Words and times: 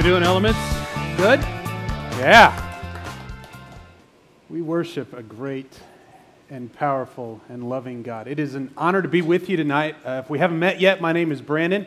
we 0.00 0.08
doing 0.08 0.22
elements? 0.22 0.58
Good? 1.18 1.40
Yeah. 2.18 2.56
We 4.48 4.62
worship 4.62 5.12
a 5.12 5.22
great 5.22 5.70
and 6.48 6.72
powerful 6.72 7.42
and 7.50 7.68
loving 7.68 8.02
God. 8.02 8.26
It 8.26 8.38
is 8.38 8.54
an 8.54 8.72
honor 8.78 9.02
to 9.02 9.08
be 9.08 9.20
with 9.20 9.50
you 9.50 9.58
tonight. 9.58 9.96
Uh, 10.02 10.22
if 10.24 10.30
we 10.30 10.38
haven't 10.38 10.58
met 10.58 10.80
yet, 10.80 11.02
my 11.02 11.12
name 11.12 11.30
is 11.30 11.42
Brandon, 11.42 11.84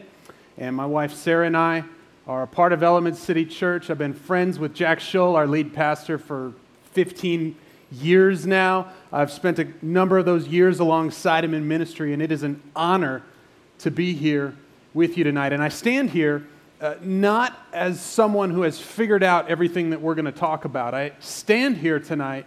and 0.59 0.75
my 0.75 0.85
wife 0.85 1.11
Sarah 1.11 1.47
and 1.47 1.57
I 1.57 1.85
are 2.27 2.43
a 2.43 2.47
part 2.47 2.71
of 2.71 2.83
Element 2.83 3.17
City 3.17 3.47
Church. 3.47 3.89
I've 3.89 3.97
been 3.97 4.13
friends 4.13 4.59
with 4.59 4.75
Jack 4.75 4.99
Schull, 4.99 5.35
our 5.35 5.47
lead 5.47 5.73
pastor, 5.73 6.19
for 6.19 6.53
15 6.91 7.55
years 7.91 8.45
now. 8.45 8.91
I've 9.11 9.31
spent 9.31 9.57
a 9.57 9.69
number 9.81 10.19
of 10.19 10.25
those 10.25 10.47
years 10.47 10.79
alongside 10.79 11.43
him 11.43 11.55
in 11.55 11.67
ministry, 11.67 12.13
and 12.13 12.21
it 12.21 12.31
is 12.31 12.43
an 12.43 12.61
honor 12.75 13.23
to 13.79 13.89
be 13.89 14.13
here 14.13 14.55
with 14.93 15.17
you 15.17 15.23
tonight. 15.23 15.51
And 15.51 15.63
I 15.63 15.69
stand 15.69 16.11
here 16.11 16.45
uh, 16.83 16.95
not 17.01 17.57
as 17.71 18.01
someone 18.01 18.49
who 18.49 18.63
has 18.63 18.77
figured 18.77 19.23
out 19.23 19.49
everything 19.49 19.91
that 19.91 20.01
we're 20.01 20.15
going 20.15 20.25
to 20.25 20.33
talk 20.33 20.65
about. 20.65 20.93
I 20.93 21.13
stand 21.21 21.77
here 21.77 21.97
tonight 21.97 22.45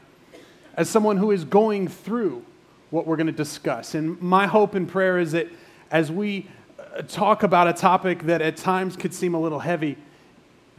as 0.74 0.90
someone 0.90 1.16
who 1.16 1.30
is 1.30 1.42
going 1.42 1.88
through 1.88 2.44
what 2.90 3.06
we're 3.06 3.16
going 3.16 3.28
to 3.28 3.32
discuss. 3.32 3.94
And 3.94 4.20
my 4.20 4.46
hope 4.46 4.74
and 4.74 4.86
prayer 4.86 5.18
is 5.18 5.32
that 5.32 5.48
as 5.90 6.12
we 6.12 6.48
uh, 6.78 7.00
talk 7.02 7.44
about 7.44 7.66
a 7.66 7.72
topic 7.72 8.24
that 8.24 8.42
at 8.42 8.58
times 8.58 8.94
could 8.94 9.14
seem 9.14 9.32
a 9.32 9.40
little 9.40 9.60
heavy, 9.60 9.96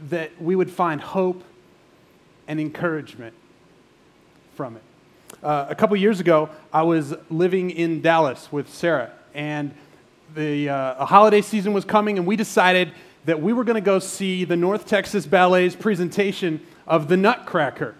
that 0.08 0.40
we 0.40 0.54
would 0.54 0.70
find 0.70 1.00
hope 1.00 1.42
and 2.46 2.60
encouragement 2.60 3.34
from 4.54 4.76
it. 4.76 4.82
Uh, 5.42 5.66
a 5.68 5.74
couple 5.74 5.96
years 5.96 6.20
ago, 6.20 6.48
I 6.72 6.82
was 6.82 7.12
living 7.28 7.70
in 7.70 8.02
Dallas 8.02 8.52
with 8.52 8.72
Sarah, 8.72 9.10
and 9.34 9.74
the 10.36 10.68
uh, 10.68 11.04
holiday 11.04 11.40
season 11.42 11.72
was 11.72 11.84
coming, 11.84 12.18
and 12.18 12.26
we 12.26 12.36
decided 12.36 12.92
that 13.28 13.42
we 13.42 13.52
were 13.52 13.62
going 13.62 13.74
to 13.74 13.82
go 13.82 13.98
see 13.98 14.44
the 14.44 14.56
North 14.56 14.86
Texas 14.86 15.26
Ballet's 15.26 15.76
presentation 15.76 16.66
of 16.86 17.08
the 17.08 17.16
Nutcracker. 17.18 17.94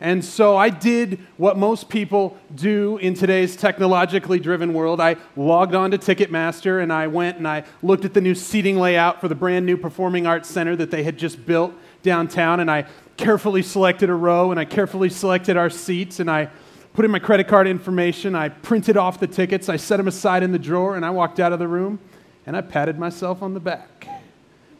And 0.00 0.24
so 0.24 0.56
I 0.56 0.70
did 0.70 1.18
what 1.36 1.58
most 1.58 1.90
people 1.90 2.38
do 2.54 2.96
in 2.96 3.12
today's 3.12 3.56
technologically 3.56 4.40
driven 4.40 4.72
world. 4.72 4.98
I 4.98 5.16
logged 5.36 5.74
on 5.74 5.90
to 5.90 5.98
Ticketmaster 5.98 6.82
and 6.82 6.90
I 6.90 7.08
went 7.08 7.36
and 7.36 7.46
I 7.46 7.64
looked 7.82 8.06
at 8.06 8.14
the 8.14 8.22
new 8.22 8.34
seating 8.34 8.78
layout 8.78 9.20
for 9.20 9.28
the 9.28 9.34
brand 9.34 9.66
new 9.66 9.76
Performing 9.76 10.26
Arts 10.26 10.48
Center 10.48 10.74
that 10.76 10.90
they 10.90 11.02
had 11.02 11.18
just 11.18 11.44
built 11.44 11.74
downtown. 12.02 12.60
And 12.60 12.70
I 12.70 12.86
carefully 13.18 13.60
selected 13.60 14.08
a 14.08 14.14
row 14.14 14.50
and 14.50 14.58
I 14.58 14.64
carefully 14.64 15.10
selected 15.10 15.58
our 15.58 15.68
seats 15.68 16.20
and 16.20 16.30
I 16.30 16.48
put 16.94 17.04
in 17.04 17.10
my 17.10 17.18
credit 17.18 17.48
card 17.48 17.68
information. 17.68 18.34
I 18.34 18.48
printed 18.48 18.96
off 18.96 19.20
the 19.20 19.26
tickets. 19.26 19.68
I 19.68 19.76
set 19.76 19.98
them 19.98 20.08
aside 20.08 20.42
in 20.42 20.52
the 20.52 20.58
drawer 20.58 20.96
and 20.96 21.04
I 21.04 21.10
walked 21.10 21.38
out 21.38 21.52
of 21.52 21.58
the 21.58 21.68
room 21.68 21.98
and 22.46 22.56
I 22.56 22.62
patted 22.62 22.98
myself 22.98 23.42
on 23.42 23.52
the 23.52 23.60
back 23.60 24.06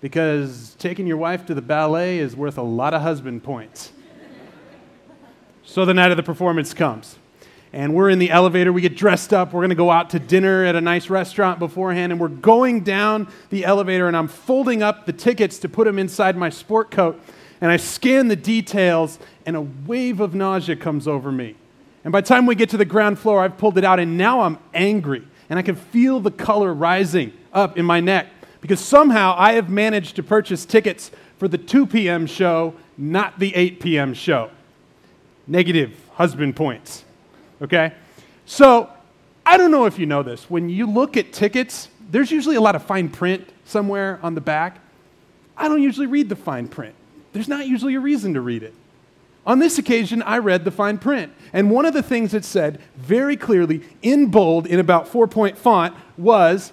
because 0.01 0.75
taking 0.79 1.07
your 1.07 1.17
wife 1.17 1.47
to 1.47 1.55
the 1.55 1.63
ballet 1.63 2.19
is 2.19 2.35
worth 2.35 2.59
a 2.59 2.63
lot 2.63 2.95
of 2.95 3.03
husband 3.03 3.43
points. 3.43 3.93
so 5.63 5.85
the 5.85 5.95
night 5.95 6.11
of 6.11 6.17
the 6.17 6.23
performance 6.23 6.73
comes. 6.73 7.17
And 7.73 7.95
we're 7.95 8.11
in 8.11 8.19
the 8.19 8.31
elevator. 8.31 8.73
We 8.73 8.81
get 8.81 8.97
dressed 8.97 9.33
up. 9.33 9.53
We're 9.53 9.61
going 9.61 9.71
to 9.71 9.77
go 9.77 9.93
out 9.93 10.11
to 10.11 10.19
dinner 10.19 10.65
at 10.65 10.75
a 10.75 10.81
nice 10.81 11.09
restaurant 11.09 11.61
beforehand. 11.61 12.11
And 12.11 12.21
we're 12.21 12.29
going 12.29 12.81
down 12.81 13.29
the 13.51 13.65
elevator, 13.65 14.09
and 14.09 14.17
I'm 14.17 14.27
folding 14.27 14.83
up 14.83 15.07
the 15.07 15.13
tickets 15.13 15.59
to 15.61 15.69
put 15.69 15.85
them 15.85 15.99
inside 15.99 16.37
my 16.37 16.49
sport 16.49 16.91
coat. 16.91 17.21
And 17.61 17.71
I 17.71 17.77
scan 17.77 18.27
the 18.27 18.37
details, 18.37 19.21
and 19.47 19.55
a 19.55 19.61
wave 19.61 20.19
of 20.19 20.35
nausea 20.35 20.75
comes 20.75 21.07
over 21.07 21.31
me. 21.31 21.55
And 22.03 22.11
by 22.11 22.23
the 22.23 22.27
time 22.27 22.47
we 22.47 22.57
get 22.57 22.71
to 22.71 22.77
the 22.77 22.85
ground 22.85 23.19
floor, 23.19 23.41
I've 23.41 23.59
pulled 23.59 23.79
it 23.79 23.85
out, 23.85 24.01
and 24.01 24.19
now 24.19 24.41
I'm 24.41 24.59
angry. 24.75 25.23
And 25.49 25.59
I 25.59 25.63
can 25.63 25.77
feel 25.77 26.19
the 26.19 26.31
color 26.31 26.75
rising 26.75 27.33
up 27.53 27.77
in 27.77 27.85
my 27.85 28.01
neck 28.01 28.27
because 28.61 28.81
somehow 28.81 29.35
I 29.37 29.53
have 29.53 29.71
managed 29.71 30.17
to 30.17 30.23
purchase 30.23 30.65
tickets 30.65 31.11
for 31.39 31.49
the 31.49 31.59
2 31.59 31.87
p.m. 31.87 32.27
show, 32.27 32.75
not 32.99 33.39
the 33.39 33.55
8 33.55 33.81
p.m. 33.81 34.15
show. 34.15 34.51
Negative 35.47 35.93
husband 36.13 36.57
points. 36.57 37.05
Okay? 37.63 37.93
So, 38.47 38.91
I 39.47 39.57
don't 39.57 39.71
know 39.71 39.87
if 39.87 39.99
you 39.99 40.07
know 40.07 40.23
this. 40.23 40.51
When 40.51 40.69
you 40.69 40.87
look 40.87 41.17
at 41.17 41.33
tickets, 41.33 41.89
there's 42.11 42.31
usually 42.31 42.57
a 42.57 42.61
lot 42.61 42.77
of 42.77 42.83
fine 42.83 43.09
print 43.09 43.49
somewhere 43.65 44.21
on 44.23 44.35
the 44.35 44.41
back. 44.41 44.79
I 45.57 45.69
don't 45.69 45.83
usually 45.83 46.07
read 46.07 46.29
the 46.29 46.37
fine 46.37 46.69
print. 46.69 46.95
There's 47.33 47.49
not 47.49 47.67
usually 47.67 47.95
a 47.95 48.01
reason 48.01 48.35
to 48.35 48.41
read 48.41 48.63
it. 48.63 48.75
On 49.47 49.59
this 49.59 49.79
occasion, 49.79 50.23
I 50.23 50.39
read 50.39 50.65
the 50.65 50.71
fine 50.71 50.99
print. 50.99 51.33
And 51.53 51.71
one 51.71 51.87
of 51.87 51.95
the 51.95 52.03
things 52.03 52.35
it 52.35 52.45
said 52.45 52.81
very 52.97 53.37
clearly 53.37 53.83
in 54.03 54.27
bold 54.27 54.67
in 54.67 54.79
about 54.79 55.09
four 55.09 55.27
point 55.27 55.57
font 55.57 55.95
was 56.19 56.73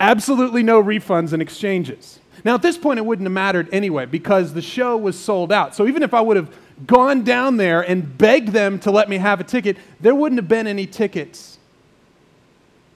absolutely 0.00 0.62
no 0.62 0.82
refunds 0.82 1.32
and 1.32 1.42
exchanges. 1.42 2.20
Now, 2.44 2.54
at 2.54 2.62
this 2.62 2.78
point, 2.78 2.98
it 2.98 3.06
wouldn't 3.06 3.26
have 3.26 3.32
mattered 3.32 3.68
anyway 3.72 4.06
because 4.06 4.54
the 4.54 4.62
show 4.62 4.96
was 4.96 5.18
sold 5.18 5.52
out. 5.52 5.74
So 5.74 5.86
even 5.86 6.02
if 6.02 6.14
I 6.14 6.20
would 6.20 6.36
have 6.36 6.54
gone 6.86 7.24
down 7.24 7.56
there 7.56 7.80
and 7.80 8.16
begged 8.16 8.48
them 8.48 8.78
to 8.80 8.90
let 8.90 9.08
me 9.08 9.16
have 9.16 9.40
a 9.40 9.44
ticket, 9.44 9.76
there 10.00 10.14
wouldn't 10.14 10.38
have 10.38 10.48
been 10.48 10.66
any 10.66 10.86
tickets 10.86 11.58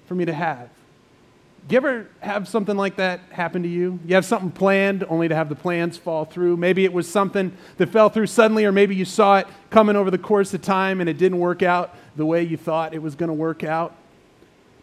for 0.07 0.15
me 0.15 0.25
to 0.25 0.33
have. 0.33 0.69
Do 1.69 1.75
you 1.75 1.77
ever 1.77 2.09
have 2.21 2.49
something 2.49 2.77
like 2.77 2.97
that 2.97 3.21
happen 3.31 3.63
to 3.63 3.69
you? 3.69 4.01
You 4.05 4.15
have 4.15 4.25
something 4.25 4.51
planned 4.51 5.05
only 5.05 5.29
to 5.29 5.35
have 5.35 5.49
the 5.49 5.55
plans 5.55 5.97
fall 5.97 6.25
through. 6.25 6.57
Maybe 6.57 6.85
it 6.85 6.93
was 6.93 7.09
something 7.09 7.57
that 7.77 7.91
fell 7.91 8.09
through 8.09 8.27
suddenly, 8.27 8.65
or 8.65 8.73
maybe 8.73 8.97
you 8.97 9.05
saw 9.05 9.39
it 9.39 9.47
coming 9.69 9.95
over 9.95 10.11
the 10.11 10.19
course 10.19 10.53
of 10.53 10.63
time 10.63 11.01
and 11.01 11.09
it 11.09 11.19
didn't 11.19 11.39
work 11.39 11.63
out 11.63 11.95
the 12.17 12.27
way 12.27 12.43
you 12.43 12.57
thought 12.57 12.93
it 12.93 13.03
was 13.03 13.15
going 13.15 13.29
to 13.29 13.35
work 13.35 13.63
out. 13.63 13.95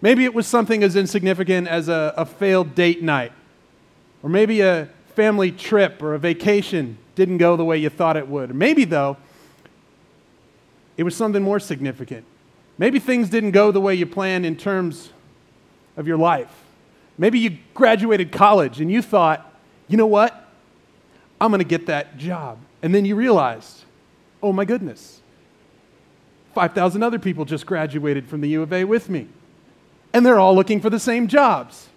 Maybe 0.01 0.25
it 0.25 0.33
was 0.33 0.45
something 0.45 0.83
as 0.83 0.95
insignificant 0.95 1.67
as 1.67 1.89
a, 1.89 2.13
a 2.15 2.25
failed 2.25 2.75
date 2.75 3.01
night, 3.01 3.31
or 4.21 4.29
maybe 4.29 4.61
a 4.61 4.89
family 5.15 5.51
trip 5.51 6.03
or 6.03 6.13
a 6.13 6.19
vacation 6.19 6.97
didn't 7.15 7.39
go 7.39 7.55
the 7.55 7.65
way 7.65 7.77
you 7.77 7.89
thought 7.89 8.15
it 8.15 8.27
would. 8.27 8.53
Maybe, 8.53 8.83
though, 8.83 9.17
it 10.97 11.03
was 11.03 11.15
something 11.15 11.41
more 11.41 11.59
significant. 11.59 12.25
Maybe 12.77 12.99
things 12.99 13.29
didn't 13.29 13.51
go 13.51 13.71
the 13.71 13.81
way 13.81 13.95
you 13.95 14.05
planned 14.05 14.45
in 14.45 14.55
terms 14.55 15.11
of 15.95 16.07
your 16.07 16.17
life. 16.17 16.51
Maybe 17.17 17.39
you 17.39 17.57
graduated 17.73 18.31
college 18.31 18.79
and 18.79 18.91
you 18.91 19.01
thought, 19.01 19.51
you 19.87 19.97
know 19.97 20.05
what? 20.05 20.47
I'm 21.41 21.49
going 21.49 21.59
to 21.59 21.65
get 21.67 21.87
that 21.87 22.17
job. 22.17 22.59
And 22.83 22.93
then 22.93 23.05
you 23.05 23.15
realized, 23.15 23.85
oh 24.43 24.53
my 24.53 24.65
goodness, 24.65 25.21
5,000 26.53 27.01
other 27.01 27.17
people 27.17 27.45
just 27.45 27.65
graduated 27.65 28.27
from 28.27 28.41
the 28.41 28.49
U 28.49 28.61
of 28.61 28.71
A 28.71 28.83
with 28.83 29.09
me 29.09 29.27
and 30.17 30.25
they're 30.25 30.39
all 30.39 30.55
looking 30.55 30.81
for 30.81 30.89
the 30.89 30.99
same 30.99 31.27
jobs. 31.27 31.89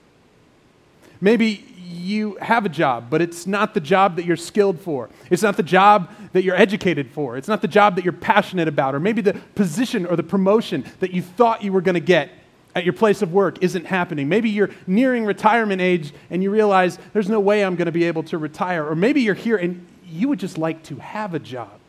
Maybe 1.22 1.64
you 1.88 2.36
have 2.42 2.66
a 2.66 2.68
job, 2.68 3.06
but 3.08 3.22
it's 3.22 3.46
not 3.46 3.72
the 3.72 3.80
job 3.80 4.16
that 4.16 4.26
you're 4.26 4.36
skilled 4.36 4.78
for. 4.78 5.08
It's 5.30 5.42
not 5.42 5.56
the 5.56 5.62
job 5.62 6.10
that 6.34 6.44
you're 6.44 6.54
educated 6.54 7.10
for. 7.10 7.38
It's 7.38 7.48
not 7.48 7.62
the 7.62 7.68
job 7.68 7.96
that 7.96 8.04
you're 8.04 8.12
passionate 8.12 8.68
about. 8.68 8.94
Or 8.94 9.00
maybe 9.00 9.22
the 9.22 9.32
position 9.54 10.04
or 10.04 10.16
the 10.16 10.22
promotion 10.22 10.84
that 11.00 11.12
you 11.12 11.22
thought 11.22 11.64
you 11.64 11.72
were 11.72 11.80
going 11.80 11.94
to 11.94 12.00
get 12.00 12.28
at 12.74 12.84
your 12.84 12.92
place 12.92 13.22
of 13.22 13.32
work 13.32 13.56
isn't 13.62 13.86
happening. 13.86 14.28
Maybe 14.28 14.50
you're 14.50 14.70
nearing 14.86 15.24
retirement 15.24 15.80
age 15.80 16.12
and 16.28 16.42
you 16.42 16.50
realize 16.50 16.98
there's 17.14 17.30
no 17.30 17.40
way 17.40 17.64
I'm 17.64 17.74
going 17.74 17.86
to 17.86 17.92
be 17.92 18.04
able 18.04 18.24
to 18.24 18.36
retire. 18.36 18.86
Or 18.86 18.94
maybe 18.94 19.22
you're 19.22 19.34
here 19.34 19.56
and 19.56 19.86
you 20.06 20.28
would 20.28 20.38
just 20.38 20.58
like 20.58 20.82
to 20.84 20.96
have 20.96 21.32
a 21.32 21.38
job. 21.38 21.79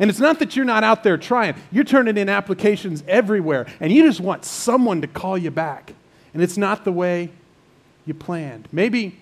And 0.00 0.08
it's 0.08 0.18
not 0.18 0.38
that 0.38 0.56
you're 0.56 0.64
not 0.64 0.82
out 0.82 1.04
there 1.04 1.18
trying, 1.18 1.54
you're 1.70 1.84
turning 1.84 2.16
in 2.16 2.30
applications 2.30 3.04
everywhere, 3.06 3.66
and 3.80 3.92
you 3.92 4.02
just 4.02 4.20
want 4.20 4.46
someone 4.46 5.02
to 5.02 5.06
call 5.06 5.36
you 5.36 5.50
back. 5.50 5.92
And 6.32 6.42
it's 6.42 6.56
not 6.56 6.84
the 6.84 6.92
way 6.92 7.30
you 8.06 8.14
planned. 8.14 8.66
Maybe 8.72 9.18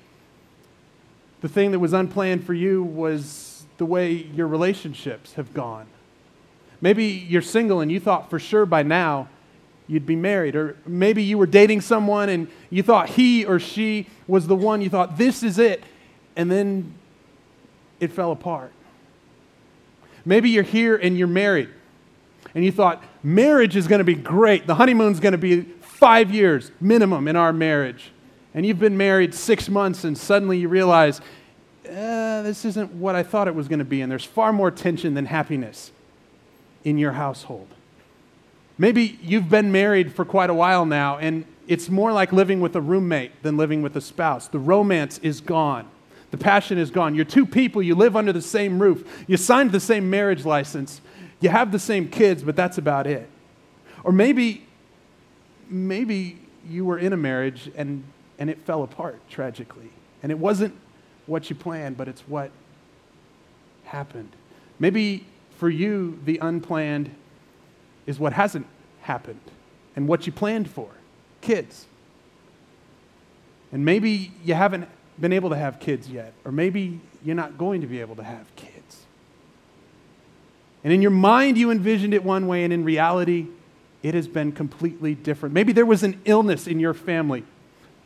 the 1.41 1.49
thing 1.49 1.73
that 1.73 1.81
was 1.81 1.93
unplanned 1.93 2.45
for 2.45 2.55
you 2.55 2.83
was 2.83 3.67
the 3.79 3.87
way 3.87 4.13
your 4.13 4.47
relationships 4.47 5.35
have 5.35 5.53
gone. 5.53 5.87
Maybe 6.81 7.05
you're 7.05 7.43
single 7.43 7.81
and 7.81 7.91
you 7.91 7.99
thought 7.99 8.31
for 8.31 8.39
sure 8.39 8.65
by 8.65 8.85
now 8.85 9.29
you'd 9.89 10.07
be 10.07 10.17
married. 10.17 10.55
Or 10.55 10.77
maybe 10.87 11.25
you 11.25 11.39
were 11.39 11.47
dating 11.47 11.81
someone 11.81 12.29
and 12.29 12.49
you 12.71 12.85
thought 12.85 13.09
he 13.11 13.45
or 13.45 13.59
she 13.59 14.07
was 14.29 14.47
the 14.47 14.55
one, 14.55 14.81
you 14.81 14.91
thought 14.91 15.19
this 15.19 15.43
is 15.43 15.59
it, 15.59 15.83
and 16.37 16.51
then 16.51 16.95
it 17.99 18.13
fell 18.13 18.31
apart. 18.31 18.73
Maybe 20.25 20.51
you're 20.51 20.63
here 20.63 20.97
and 20.97 21.17
you're 21.17 21.27
married 21.27 21.71
and 22.55 22.65
you 22.65 22.73
thought, 22.73 23.03
marriage 23.23 23.77
is 23.77 23.87
going 23.87 23.99
to 23.99 24.05
be 24.05 24.15
great. 24.15 24.67
The 24.67 24.75
honeymoon's 24.75 25.21
going 25.21 25.33
to 25.33 25.39
be 25.39 25.63
five 25.81 26.31
years 26.31 26.71
minimum 26.81 27.29
in 27.29 27.37
our 27.37 27.53
marriage. 27.53 28.11
And 28.55 28.65
you've 28.65 28.79
been 28.79 28.97
married 28.97 29.35
six 29.35 29.69
months 29.69 30.05
and 30.05 30.17
suddenly 30.17 30.59
you 30.59 30.69
realize, 30.69 31.21
uh, 31.89 32.43
this 32.43 32.65
isn't 32.65 32.93
what 32.95 33.15
I 33.15 33.23
thought 33.23 33.49
it 33.49 33.55
was 33.55 33.69
going 33.69 33.79
to 33.79 33.85
be. 33.85 34.01
And 34.01 34.11
there's 34.11 34.25
far 34.25 34.53
more 34.53 34.71
tension 34.71 35.15
than 35.15 35.27
happiness 35.27 35.93
in 36.85 36.99
your 36.99 37.13
household. 37.13 37.69
Maybe 38.79 39.19
you've 39.23 39.51
been 39.51 39.73
married 39.73 40.15
for 40.15 40.25
quite 40.25 40.51
a 40.51 40.55
while 40.55 40.87
now 40.87 41.19
and 41.19 41.45
it's 41.67 41.91
more 41.91 42.13
like 42.13 42.33
living 42.33 42.61
with 42.61 42.75
a 42.77 42.81
roommate 42.81 43.43
than 43.43 43.57
living 43.57 43.83
with 43.83 43.95
a 43.97 44.01
spouse. 44.01 44.49
The 44.49 44.59
romance 44.59 45.19
is 45.19 45.41
gone. 45.41 45.89
The 46.31 46.39
passion 46.39 46.79
is 46.79 46.91
gone. 46.91 47.15
You're 47.15 47.25
two 47.25 47.47
people, 47.47 47.83
you 47.83 47.95
live 47.95 48.17
under 48.17 48.33
the 48.33 48.43
same 48.43 48.81
roof, 48.81 49.25
you 49.27 49.37
signed 49.37 49.73
the 49.73 49.81
same 49.81 50.11
marriage 50.11 50.45
license, 50.45 51.01
you 51.41 51.49
have 51.49 51.73
the 51.73 51.79
same 51.79 52.09
kids, 52.09 52.43
but 52.43 52.57
that's 52.57 52.79
about 52.79 53.07
it. 53.07 53.29
Or 54.05 54.13
maybe, 54.13 54.67
maybe 55.69 56.39
you 56.69 56.85
were 56.85 56.99
in 56.99 57.13
a 57.13 57.17
marriage 57.17 57.71
and, 57.77 58.05
and 58.39 58.51
it 58.51 58.59
fell 58.61 58.83
apart 58.83 59.21
tragically. 59.31 59.91
And 60.23 60.33
it 60.33 60.39
wasn't 60.39 60.75
what 61.27 61.49
you 61.49 61.57
planned, 61.57 61.97
but 61.97 62.09
it's 62.09 62.23
what 62.23 62.51
happened. 63.85 64.31
Maybe 64.79 65.27
for 65.57 65.69
you, 65.69 66.19
the 66.25 66.39
unplanned 66.39 67.15
is 68.07 68.19
what 68.19 68.33
hasn't 68.33 68.67
happened 69.03 69.41
and 69.97 70.09
what 70.09 70.27
you 70.27 70.33
planned 70.33 70.71
for 70.71 70.89
kids. 71.41 71.87
And 73.73 73.85
maybe 73.85 74.33
you 74.45 74.55
haven't 74.55 74.89
been 75.21 75.33
able 75.33 75.51
to 75.51 75.57
have 75.57 75.81
kids 75.81 76.09
yet, 76.09 76.33
or 76.45 76.53
maybe 76.53 77.01
you're 77.25 77.37
not 77.37 77.59
going 77.59 77.81
to 77.81 77.87
be 77.87 78.01
able 78.01 78.17
to 78.17 78.23
have 78.23 78.45
kids. 78.57 79.05
And 80.85 80.93
in 80.93 81.03
your 81.03 81.11
mind, 81.11 81.59
you 81.59 81.71
envisioned 81.71 82.15
it 82.15 82.23
one 82.23 82.47
way, 82.47 82.65
and 82.65 82.73
in 82.73 82.85
reality, 82.85 83.49
it 84.03 84.15
has 84.15 84.29
been 84.29 84.53
completely 84.53 85.15
different. 85.15 85.55
Maybe 85.55 85.73
there 85.73 85.87
was 85.87 86.03
an 86.03 86.21
illness 86.25 86.67
in 86.67 86.79
your 86.79 86.95
family, 86.95 87.45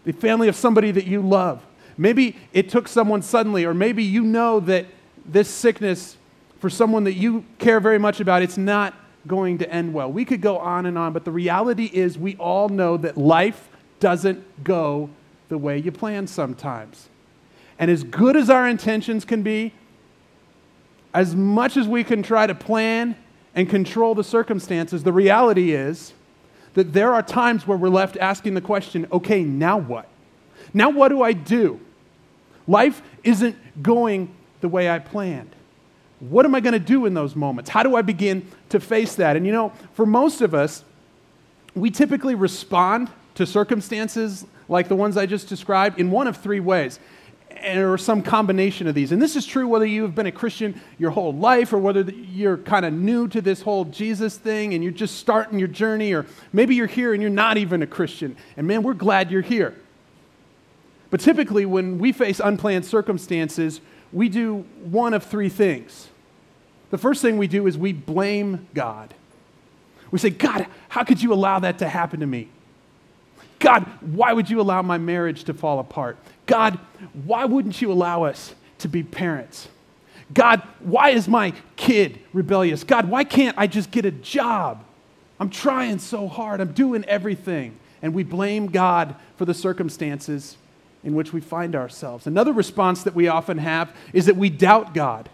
the 0.05 0.12
family 0.12 0.49
of 0.49 0.56
somebody 0.56 0.91
that 0.91 1.06
you 1.06 1.20
love. 1.20 1.62
Maybe 1.99 2.37
it 2.53 2.70
took 2.70 2.88
someone 2.88 3.23
suddenly, 3.23 3.64
or 3.64 3.75
maybe 3.75 4.03
you 4.03 4.23
know 4.23 4.61
that 4.61 4.87
this 5.25 5.49
sickness 5.49 6.17
for 6.59 6.70
someone 6.70 7.05
that 7.05 7.14
you 7.14 7.44
care 7.59 7.81
very 7.81 7.99
much 7.99 8.20
about, 8.20 8.43
it's 8.43 8.56
not 8.56 8.94
going 9.26 9.59
to 9.59 9.70
end 9.70 9.93
well. 9.93 10.11
We 10.11 10.25
could 10.25 10.41
go 10.41 10.59
on 10.59 10.87
and 10.87 10.97
on, 10.97 11.12
but 11.12 11.25
the 11.25 11.31
reality 11.31 11.91
is 11.93 12.17
we 12.17 12.37
all 12.37 12.69
know 12.69 12.97
that 12.97 13.17
life 13.17 13.69
doesn't 14.00 14.64
go 14.64 15.11
the 15.52 15.58
way 15.58 15.76
you 15.76 15.93
plan 15.93 16.26
sometimes. 16.26 17.10
And 17.78 17.90
as 17.90 18.02
good 18.04 18.37
as 18.37 18.49
our 18.49 18.66
intentions 18.66 19.26
can 19.26 19.43
be, 19.43 19.75
as 21.12 21.37
much 21.37 21.76
as 21.76 21.87
we 21.87 22.04
can 22.04 22.22
try 22.22 22.46
to 22.46 22.54
plan 22.54 23.14
and 23.54 23.69
control 23.69 24.14
the 24.14 24.25
circumstances, 24.25 25.02
the 25.02 25.12
reality 25.12 25.72
is 25.72 26.14
that 26.72 26.94
there 26.94 27.12
are 27.12 27.22
times 27.22 27.66
where 27.66 27.76
we're 27.76 27.90
left 27.90 28.16
asking 28.16 28.54
the 28.54 28.62
question 28.62 29.06
okay, 29.12 29.44
now 29.44 29.76
what? 29.76 30.08
Now 30.72 30.88
what 30.88 31.08
do 31.08 31.20
I 31.20 31.34
do? 31.34 31.78
Life 32.66 33.02
isn't 33.22 33.82
going 33.82 34.34
the 34.62 34.69
way 34.69 34.88
I 34.88 35.00
planned. 35.00 35.54
What 36.20 36.46
am 36.46 36.54
I 36.54 36.60
going 36.60 36.72
to 36.72 36.78
do 36.78 37.04
in 37.04 37.12
those 37.12 37.37
moments? 37.37 37.69
How 37.69 37.82
do 37.82 37.94
I 37.94 38.00
begin 38.00 38.49
to 38.70 38.81
face 38.81 39.16
that? 39.16 39.37
And 39.37 39.44
you 39.44 39.52
know, 39.52 39.70
for 39.93 40.06
most 40.06 40.40
of 40.40 40.54
us, 40.54 40.82
we 41.75 41.90
typically 41.90 42.34
respond 42.34 43.10
to 43.34 43.44
circumstances 43.44 44.46
like 44.73 44.89
the 44.89 44.97
ones 44.97 45.17
I 45.17 45.27
just 45.27 45.49
described 45.49 46.01
in 46.01 46.11
one 46.11 46.27
of 46.27 46.39
three 46.39 46.59
ways 46.59 46.99
or 47.65 47.99
some 47.99 48.23
combination 48.23 48.87
of 48.87 48.95
these. 48.95 49.13
And 49.13 49.21
this 49.21 49.37
is 49.37 49.47
true 49.47 49.69
whether 49.69 49.85
you 49.85 50.03
have 50.03 50.15
been 50.15 50.27
a 50.27 50.33
Christian 50.33 50.81
your 50.99 51.11
whole 51.11 51.33
life 51.33 51.73
or 51.73 51.79
whether 51.79 52.01
you're 52.01 52.57
kind 52.57 52.85
of 52.85 52.93
new 52.93 53.29
to 53.29 53.41
this 53.41 53.63
whole 53.63 53.85
Jesus 53.85 54.37
thing 54.37 54.75
and 54.75 54.83
you're 54.83 54.93
just 54.93 55.17
starting 55.17 55.59
your 55.59 55.69
journey, 55.69 56.13
or 56.13 56.27
maybe 56.53 56.75
you're 56.75 56.87
here 56.87 57.13
and 57.13 57.23
you're 57.23 57.31
not 57.31 57.59
even 57.59 57.83
a 57.83 57.87
Christian. 57.87 58.37
And 58.57 58.67
man, 58.67 58.83
we're 58.83 58.95
glad 58.95 59.31
you're 59.31 59.43
here. 59.43 59.77
But 61.11 61.21
typically, 61.21 61.67
when 61.67 61.99
we 61.99 62.11
face 62.11 62.41
unplanned 62.41 62.87
circumstances, 62.87 63.83
we 64.13 64.31
do 64.31 64.65
one 64.83 65.13
of 65.13 65.23
three 65.23 65.51
things. 65.51 66.09
The 66.91 66.99
first 66.99 67.21
thing 67.21 67.37
we 67.37 67.47
do 67.47 67.67
is 67.67 67.77
we 67.77 67.93
blame 67.93 68.67
God. 68.73 69.15
We 70.11 70.19
say, 70.19 70.31
God, 70.31 70.67
how 70.89 71.05
could 71.05 71.23
you 71.23 71.33
allow 71.35 71.59
that 71.59 71.79
to 71.79 71.89
happen 71.89 72.21
to 72.21 72.27
me? 72.27 72.49
God, 73.62 73.85
why 74.00 74.32
would 74.32 74.50
you 74.50 74.61
allow 74.61 74.82
my 74.82 74.99
marriage 74.99 75.44
to 75.44 75.55
fall 75.55 75.79
apart? 75.79 76.19
God, 76.47 76.81
why 77.25 77.44
wouldn't 77.44 77.81
you 77.81 77.93
allow 77.93 78.25
us 78.25 78.56
to 78.79 78.88
be 78.88 79.05
parents? 79.05 79.69
God, 80.35 80.62
why 80.81 81.11
is 81.11 81.29
my 81.29 81.53
kid 81.76 82.19
rebellious? 82.32 82.82
God, 82.82 83.09
why 83.09 83.23
can't 83.23 83.56
I 83.56 83.69
just 83.69 83.93
get 83.93 84.05
a 84.05 84.11
job? 84.11 84.85
I'm 85.38 85.49
trying 85.49 86.00
so 86.00 86.26
hard, 86.26 86.61
I'm 86.61 86.73
doing 86.73 87.05
everything. 87.05 87.79
And 88.03 88.12
we 88.14 88.25
blame 88.25 88.67
God 88.67 89.14
for 89.37 89.44
the 89.44 89.55
circumstances 89.55 90.56
in 91.05 91.14
which 91.14 91.32
we 91.32 91.41
find 91.41 91.76
ourselves. 91.76 92.26
Another 92.26 92.53
response 92.53 93.05
that 93.05 93.14
we 93.14 93.29
often 93.29 93.59
have 93.59 93.94
is 94.12 94.26
that 94.26 94.37
we 94.37 94.50
doubt 94.50 94.93
God. 94.93 95.31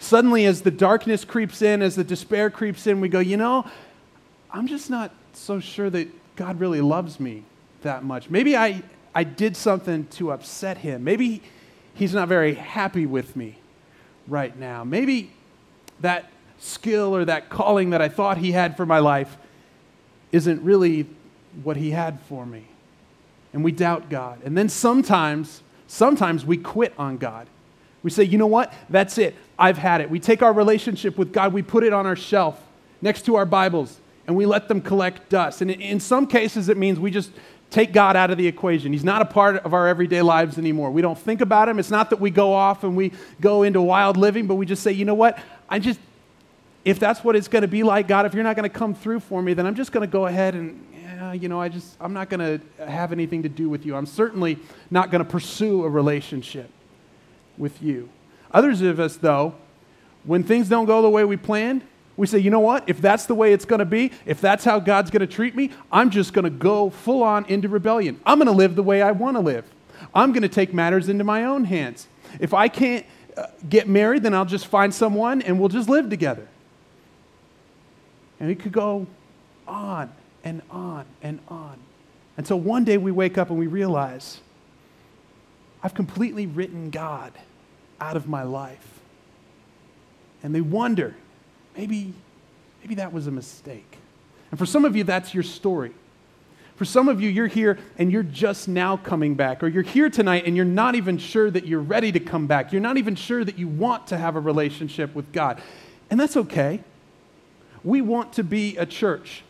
Suddenly, 0.00 0.44
as 0.44 0.62
the 0.62 0.72
darkness 0.72 1.24
creeps 1.24 1.62
in, 1.62 1.82
as 1.82 1.94
the 1.94 2.02
despair 2.02 2.50
creeps 2.50 2.88
in, 2.88 3.00
we 3.00 3.08
go, 3.08 3.20
you 3.20 3.36
know, 3.36 3.64
I'm 4.50 4.66
just 4.66 4.90
not 4.90 5.12
so 5.34 5.60
sure 5.60 5.88
that 5.90 6.08
God 6.36 6.60
really 6.60 6.80
loves 6.80 7.18
me 7.18 7.44
that 7.82 8.04
much. 8.04 8.30
Maybe 8.30 8.56
I, 8.56 8.82
I 9.14 9.24
did 9.24 9.56
something 9.56 10.06
to 10.08 10.32
upset 10.32 10.78
him. 10.78 11.04
Maybe 11.04 11.42
he's 11.94 12.14
not 12.14 12.28
very 12.28 12.54
happy 12.54 13.06
with 13.06 13.34
me 13.34 13.58
right 14.28 14.56
now. 14.56 14.84
Maybe 14.84 15.30
that 16.00 16.30
skill 16.58 17.16
or 17.16 17.24
that 17.24 17.48
calling 17.48 17.90
that 17.90 18.02
I 18.02 18.08
thought 18.08 18.38
he 18.38 18.52
had 18.52 18.76
for 18.76 18.86
my 18.86 18.98
life 18.98 19.36
isn't 20.32 20.62
really 20.62 21.06
what 21.62 21.76
he 21.76 21.90
had 21.90 22.20
for 22.22 22.44
me. 22.44 22.66
And 23.52 23.64
we 23.64 23.72
doubt 23.72 24.10
God. 24.10 24.40
And 24.44 24.56
then 24.56 24.68
sometimes, 24.68 25.62
sometimes 25.86 26.44
we 26.44 26.58
quit 26.58 26.92
on 26.98 27.16
God. 27.16 27.46
We 28.02 28.10
say, 28.10 28.24
you 28.24 28.36
know 28.38 28.46
what? 28.46 28.72
That's 28.90 29.18
it. 29.18 29.34
I've 29.58 29.78
had 29.78 30.00
it. 30.00 30.10
We 30.10 30.20
take 30.20 30.42
our 30.42 30.52
relationship 30.52 31.16
with 31.16 31.32
God, 31.32 31.52
we 31.52 31.62
put 31.62 31.82
it 31.82 31.92
on 31.92 32.06
our 32.06 32.16
shelf 32.16 32.60
next 33.00 33.24
to 33.26 33.36
our 33.36 33.46
Bibles, 33.46 34.00
and 34.26 34.36
we 34.36 34.46
let 34.46 34.68
them 34.68 34.80
collect 34.80 35.28
dust. 35.28 35.62
And 35.62 35.70
in 35.70 36.00
some 36.00 36.26
cases, 36.26 36.68
it 36.68 36.76
means 36.76 36.98
we 36.98 37.10
just 37.10 37.30
take 37.70 37.92
God 37.92 38.16
out 38.16 38.30
of 38.30 38.38
the 38.38 38.46
equation. 38.46 38.92
He's 38.92 39.04
not 39.04 39.22
a 39.22 39.24
part 39.24 39.56
of 39.56 39.74
our 39.74 39.88
everyday 39.88 40.22
lives 40.22 40.58
anymore. 40.58 40.90
We 40.90 41.02
don't 41.02 41.18
think 41.18 41.40
about 41.40 41.68
him. 41.68 41.78
It's 41.78 41.90
not 41.90 42.10
that 42.10 42.20
we 42.20 42.30
go 42.30 42.52
off 42.52 42.84
and 42.84 42.96
we 42.96 43.12
go 43.40 43.62
into 43.62 43.82
wild 43.82 44.16
living, 44.16 44.46
but 44.46 44.54
we 44.54 44.66
just 44.66 44.82
say, 44.82 44.92
you 44.92 45.04
know 45.04 45.14
what? 45.14 45.38
I 45.68 45.78
just, 45.78 46.00
if 46.84 46.98
that's 47.00 47.24
what 47.24 47.34
it's 47.34 47.48
going 47.48 47.62
to 47.62 47.68
be 47.68 47.82
like, 47.82 48.08
God, 48.08 48.26
if 48.26 48.34
you're 48.34 48.44
not 48.44 48.56
going 48.56 48.68
to 48.68 48.76
come 48.76 48.94
through 48.94 49.20
for 49.20 49.42
me, 49.42 49.54
then 49.54 49.66
I'm 49.66 49.74
just 49.74 49.92
going 49.92 50.06
to 50.06 50.10
go 50.10 50.26
ahead 50.26 50.54
and, 50.54 50.86
yeah, 50.94 51.32
you 51.32 51.48
know, 51.48 51.60
I 51.60 51.68
just, 51.68 51.96
I'm 52.00 52.12
not 52.12 52.30
going 52.30 52.60
to 52.60 52.86
have 52.86 53.12
anything 53.12 53.42
to 53.42 53.48
do 53.48 53.68
with 53.68 53.84
you. 53.84 53.96
I'm 53.96 54.06
certainly 54.06 54.58
not 54.90 55.10
going 55.10 55.24
to 55.24 55.28
pursue 55.28 55.84
a 55.84 55.88
relationship 55.88 56.70
with 57.58 57.82
you. 57.82 58.08
Others 58.52 58.82
of 58.82 59.00
us, 59.00 59.16
though, 59.16 59.54
when 60.24 60.42
things 60.42 60.68
don't 60.68 60.86
go 60.86 61.02
the 61.02 61.10
way 61.10 61.24
we 61.24 61.36
planned, 61.36 61.82
we 62.16 62.26
say, 62.26 62.38
you 62.38 62.50
know 62.50 62.60
what? 62.60 62.88
If 62.88 63.00
that's 63.00 63.26
the 63.26 63.34
way 63.34 63.52
it's 63.52 63.64
going 63.64 63.80
to 63.80 63.84
be, 63.84 64.10
if 64.24 64.40
that's 64.40 64.64
how 64.64 64.80
God's 64.80 65.10
going 65.10 65.20
to 65.20 65.26
treat 65.26 65.54
me, 65.54 65.70
I'm 65.92 66.10
just 66.10 66.32
going 66.32 66.44
to 66.44 66.50
go 66.50 66.88
full 66.88 67.22
on 67.22 67.44
into 67.46 67.68
rebellion. 67.68 68.20
I'm 68.24 68.38
going 68.38 68.46
to 68.46 68.52
live 68.52 68.74
the 68.74 68.82
way 68.82 69.02
I 69.02 69.12
want 69.12 69.36
to 69.36 69.40
live. 69.40 69.64
I'm 70.14 70.32
going 70.32 70.42
to 70.42 70.48
take 70.48 70.72
matters 70.72 71.08
into 71.08 71.24
my 71.24 71.44
own 71.44 71.64
hands. 71.64 72.08
If 72.40 72.54
I 72.54 72.68
can't 72.68 73.04
uh, 73.36 73.46
get 73.68 73.86
married, 73.88 74.22
then 74.22 74.32
I'll 74.32 74.46
just 74.46 74.66
find 74.66 74.94
someone 74.94 75.42
and 75.42 75.60
we'll 75.60 75.68
just 75.68 75.88
live 75.88 76.08
together. 76.08 76.48
And 78.40 78.50
it 78.50 78.60
could 78.60 78.72
go 78.72 79.06
on 79.66 80.10
and 80.42 80.62
on 80.70 81.04
and 81.22 81.40
on 81.48 81.78
until 82.36 82.60
one 82.60 82.84
day 82.84 82.96
we 82.96 83.10
wake 83.10 83.36
up 83.36 83.50
and 83.50 83.58
we 83.58 83.66
realize 83.66 84.40
I've 85.82 85.94
completely 85.94 86.46
written 86.46 86.90
God 86.90 87.32
out 88.00 88.16
of 88.16 88.26
my 88.26 88.42
life. 88.42 89.00
And 90.42 90.54
they 90.54 90.60
wonder 90.60 91.16
maybe, 91.76 92.12
maybe 92.82 92.96
that 92.96 93.12
was 93.12 93.26
a 93.26 93.30
mistake. 93.30 93.98
And 94.50 94.58
for 94.58 94.66
some 94.66 94.84
of 94.84 94.96
you, 94.96 95.04
that's 95.04 95.34
your 95.34 95.42
story. 95.42 95.92
For 96.76 96.84
some 96.84 97.08
of 97.08 97.22
you, 97.22 97.30
you're 97.30 97.46
here 97.46 97.78
and 97.98 98.12
you're 98.12 98.22
just 98.22 98.68
now 98.68 98.98
coming 98.98 99.34
back, 99.34 99.62
or 99.62 99.68
you're 99.68 99.82
here 99.82 100.10
tonight 100.10 100.44
and 100.46 100.54
you're 100.54 100.64
not 100.64 100.94
even 100.94 101.16
sure 101.16 101.50
that 101.50 101.66
you're 101.66 101.80
ready 101.80 102.12
to 102.12 102.20
come 102.20 102.46
back. 102.46 102.72
You're 102.72 102.82
not 102.82 102.98
even 102.98 103.14
sure 103.14 103.44
that 103.44 103.58
you 103.58 103.66
want 103.66 104.06
to 104.08 104.18
have 104.18 104.36
a 104.36 104.40
relationship 104.40 105.14
with 105.14 105.32
God. 105.32 105.60
And 106.10 106.20
that's 106.20 106.36
okay. 106.36 106.80
We 107.82 108.02
want 108.02 108.34
to 108.34 108.44
be 108.44 108.76
a 108.76 108.84
church 108.84 109.42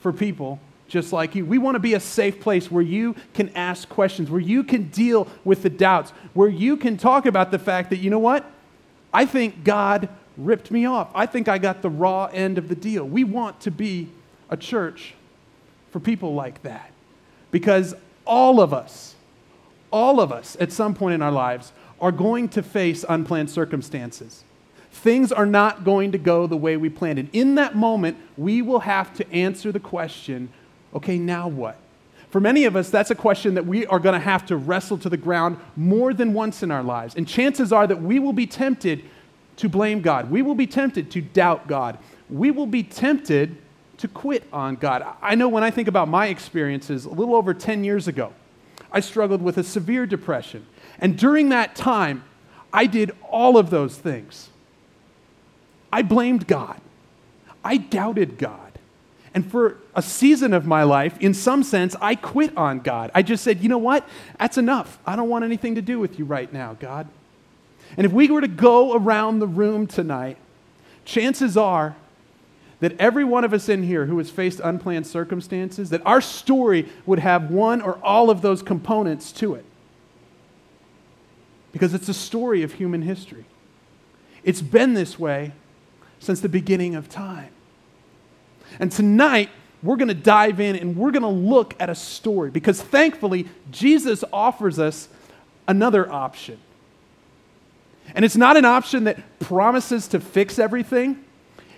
for 0.00 0.12
people 0.12 0.58
just 0.88 1.12
like 1.12 1.34
you. 1.34 1.46
We 1.46 1.56
want 1.56 1.76
to 1.76 1.78
be 1.78 1.94
a 1.94 2.00
safe 2.00 2.40
place 2.40 2.70
where 2.70 2.82
you 2.82 3.14
can 3.32 3.48
ask 3.50 3.88
questions, 3.88 4.30
where 4.30 4.40
you 4.40 4.62
can 4.62 4.88
deal 4.90 5.26
with 5.44 5.62
the 5.62 5.70
doubts, 5.70 6.10
where 6.34 6.48
you 6.48 6.76
can 6.76 6.96
talk 6.96 7.24
about 7.24 7.50
the 7.50 7.58
fact 7.58 7.90
that, 7.90 7.98
you 7.98 8.10
know 8.10 8.18
what? 8.18 8.44
I 9.14 9.24
think 9.24 9.64
God 9.64 10.08
ripped 10.36 10.70
me 10.70 10.86
off. 10.86 11.10
I 11.14 11.26
think 11.26 11.48
I 11.48 11.58
got 11.58 11.82
the 11.82 11.90
raw 11.90 12.26
end 12.26 12.58
of 12.58 12.68
the 12.68 12.74
deal. 12.74 13.04
We 13.04 13.24
want 13.24 13.60
to 13.60 13.70
be 13.70 14.08
a 14.50 14.56
church 14.56 15.14
for 15.90 16.00
people 16.00 16.34
like 16.34 16.62
that 16.62 16.90
because 17.50 17.94
all 18.24 18.60
of 18.60 18.72
us, 18.72 19.14
all 19.90 20.20
of 20.20 20.32
us 20.32 20.56
at 20.58 20.72
some 20.72 20.94
point 20.94 21.14
in 21.14 21.22
our 21.22 21.32
lives 21.32 21.72
are 22.00 22.12
going 22.12 22.48
to 22.50 22.62
face 22.62 23.04
unplanned 23.08 23.50
circumstances. 23.50 24.44
Things 24.90 25.32
are 25.32 25.46
not 25.46 25.84
going 25.84 26.12
to 26.12 26.18
go 26.18 26.46
the 26.46 26.56
way 26.56 26.76
we 26.76 26.90
planned. 26.90 27.18
And 27.18 27.30
in 27.32 27.54
that 27.54 27.76
moment, 27.76 28.18
we 28.36 28.60
will 28.60 28.80
have 28.80 29.14
to 29.14 29.32
answer 29.32 29.72
the 29.72 29.80
question 29.80 30.50
okay, 30.94 31.18
now 31.18 31.48
what? 31.48 31.78
For 32.28 32.40
many 32.40 32.64
of 32.64 32.76
us, 32.76 32.90
that's 32.90 33.10
a 33.10 33.14
question 33.14 33.54
that 33.54 33.66
we 33.66 33.86
are 33.86 33.98
going 33.98 34.14
to 34.14 34.18
have 34.18 34.44
to 34.46 34.56
wrestle 34.56 34.98
to 34.98 35.08
the 35.08 35.16
ground 35.16 35.58
more 35.76 36.12
than 36.12 36.34
once 36.34 36.62
in 36.62 36.70
our 36.70 36.82
lives. 36.82 37.14
And 37.14 37.26
chances 37.26 37.72
are 37.72 37.86
that 37.86 38.02
we 38.02 38.18
will 38.18 38.32
be 38.32 38.46
tempted 38.46 39.04
to 39.56 39.68
blame 39.68 40.00
God. 40.00 40.30
We 40.30 40.42
will 40.42 40.54
be 40.54 40.66
tempted 40.66 41.10
to 41.12 41.20
doubt 41.20 41.68
God. 41.68 41.98
We 42.30 42.50
will 42.50 42.66
be 42.66 42.82
tempted 42.82 43.56
to 43.98 44.08
quit 44.08 44.44
on 44.52 44.76
God. 44.76 45.04
I 45.20 45.34
know 45.34 45.48
when 45.48 45.62
I 45.62 45.70
think 45.70 45.88
about 45.88 46.08
my 46.08 46.26
experiences, 46.26 47.04
a 47.04 47.10
little 47.10 47.36
over 47.36 47.54
10 47.54 47.84
years 47.84 48.08
ago, 48.08 48.32
I 48.90 49.00
struggled 49.00 49.42
with 49.42 49.58
a 49.58 49.64
severe 49.64 50.06
depression. 50.06 50.66
And 50.98 51.16
during 51.16 51.50
that 51.50 51.76
time, 51.76 52.24
I 52.72 52.86
did 52.86 53.12
all 53.30 53.56
of 53.56 53.70
those 53.70 53.96
things. 53.96 54.48
I 55.92 56.02
blamed 56.02 56.46
God. 56.46 56.80
I 57.62 57.76
doubted 57.76 58.38
God. 58.38 58.72
And 59.34 59.50
for 59.50 59.78
a 59.94 60.02
season 60.02 60.52
of 60.52 60.66
my 60.66 60.82
life, 60.82 61.16
in 61.18 61.32
some 61.32 61.62
sense, 61.62 61.96
I 62.00 62.14
quit 62.14 62.56
on 62.56 62.80
God. 62.80 63.10
I 63.14 63.22
just 63.22 63.44
said, 63.44 63.60
you 63.60 63.68
know 63.68 63.78
what? 63.78 64.06
That's 64.38 64.58
enough. 64.58 64.98
I 65.06 65.16
don't 65.16 65.28
want 65.28 65.44
anything 65.44 65.74
to 65.76 65.82
do 65.82 65.98
with 65.98 66.18
you 66.18 66.24
right 66.24 66.52
now, 66.52 66.74
God. 66.74 67.08
And 67.96 68.04
if 68.06 68.12
we 68.12 68.28
were 68.28 68.40
to 68.40 68.48
go 68.48 68.94
around 68.94 69.38
the 69.38 69.46
room 69.46 69.86
tonight, 69.86 70.36
chances 71.04 71.56
are 71.56 71.96
that 72.80 72.98
every 72.98 73.22
one 73.22 73.44
of 73.44 73.52
us 73.52 73.68
in 73.68 73.84
here 73.84 74.06
who 74.06 74.18
has 74.18 74.28
faced 74.28 74.60
unplanned 74.62 75.06
circumstances, 75.06 75.90
that 75.90 76.04
our 76.04 76.20
story 76.20 76.88
would 77.06 77.20
have 77.20 77.50
one 77.50 77.80
or 77.80 77.96
all 78.02 78.28
of 78.28 78.42
those 78.42 78.60
components 78.60 79.30
to 79.30 79.54
it. 79.54 79.64
Because 81.70 81.94
it's 81.94 82.08
a 82.08 82.14
story 82.14 82.62
of 82.64 82.74
human 82.74 83.02
history. 83.02 83.44
It's 84.42 84.60
been 84.60 84.94
this 84.94 85.16
way 85.18 85.52
since 86.18 86.40
the 86.40 86.48
beginning 86.48 86.96
of 86.96 87.08
time. 87.08 87.50
And 88.80 88.90
tonight, 88.90 89.50
we're 89.82 89.96
going 89.96 90.08
to 90.08 90.14
dive 90.14 90.60
in 90.60 90.76
and 90.76 90.96
we're 90.96 91.10
going 91.10 91.22
to 91.22 91.28
look 91.28 91.74
at 91.80 91.90
a 91.90 91.94
story 91.94 92.50
because 92.50 92.80
thankfully, 92.80 93.48
Jesus 93.70 94.24
offers 94.32 94.78
us 94.78 95.08
another 95.66 96.10
option. 96.10 96.58
And 98.14 98.24
it's 98.24 98.36
not 98.36 98.56
an 98.56 98.64
option 98.64 99.04
that 99.04 99.38
promises 99.40 100.08
to 100.08 100.20
fix 100.20 100.58
everything, 100.58 101.24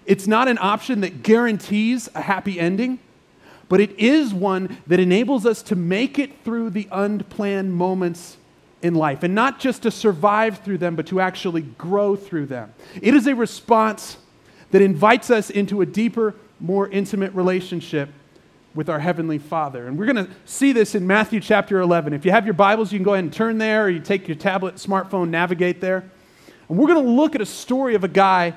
it's 0.07 0.26
not 0.26 0.49
an 0.49 0.59
option 0.61 1.00
that 1.00 1.23
guarantees 1.23 2.09
a 2.14 2.21
happy 2.21 2.61
ending, 2.61 2.99
but 3.69 3.81
it 3.81 3.99
is 3.99 4.35
one 4.35 4.76
that 4.87 5.00
enables 5.00 5.47
us 5.47 5.62
to 5.62 5.76
make 5.76 6.19
it 6.19 6.45
through 6.45 6.71
the 6.71 6.88
unplanned 6.93 7.73
moments 7.73 8.37
in 8.83 8.95
life 8.95 9.23
and 9.23 9.35
not 9.35 9.59
just 9.59 9.83
to 9.83 9.90
survive 9.90 10.59
through 10.59 10.76
them, 10.76 10.95
but 10.95 11.07
to 11.07 11.21
actually 11.21 11.62
grow 11.62 12.14
through 12.14 12.45
them. 12.47 12.75
It 13.00 13.14
is 13.14 13.26
a 13.26 13.35
response 13.35 14.19
that 14.73 14.83
invites 14.83 15.31
us 15.31 15.49
into 15.49 15.81
a 15.81 15.87
deeper, 15.87 16.35
more 16.61 16.88
intimate 16.88 17.33
relationship 17.33 18.11
with 18.75 18.90
our 18.90 18.99
Heavenly 18.99 19.38
Father. 19.38 19.87
And 19.87 19.99
we're 19.99 20.12
going 20.12 20.26
to 20.26 20.31
see 20.45 20.73
this 20.73 20.95
in 20.95 21.07
Matthew 21.07 21.40
chapter 21.40 21.81
11. 21.81 22.12
If 22.12 22.25
you 22.25 22.33
have 22.33 22.45
your 22.45 22.54
Bibles, 22.54 22.93
you 22.93 22.99
can 22.99 23.04
go 23.04 23.14
ahead 23.14 23.25
and 23.25 23.33
turn 23.33 23.59
there, 23.59 23.85
or 23.85 23.88
you 23.88 24.00
take 24.00 24.28
your 24.28 24.37
tablet, 24.37 24.75
smartphone, 24.75 25.31
navigate 25.31 25.81
there. 25.81 26.11
And 26.68 26.78
we're 26.78 26.88
going 26.88 27.04
to 27.04 27.11
look 27.11 27.35
at 27.35 27.40
a 27.40 27.47
story 27.47 27.94
of 27.94 28.04
a 28.04 28.09
guy 28.09 28.54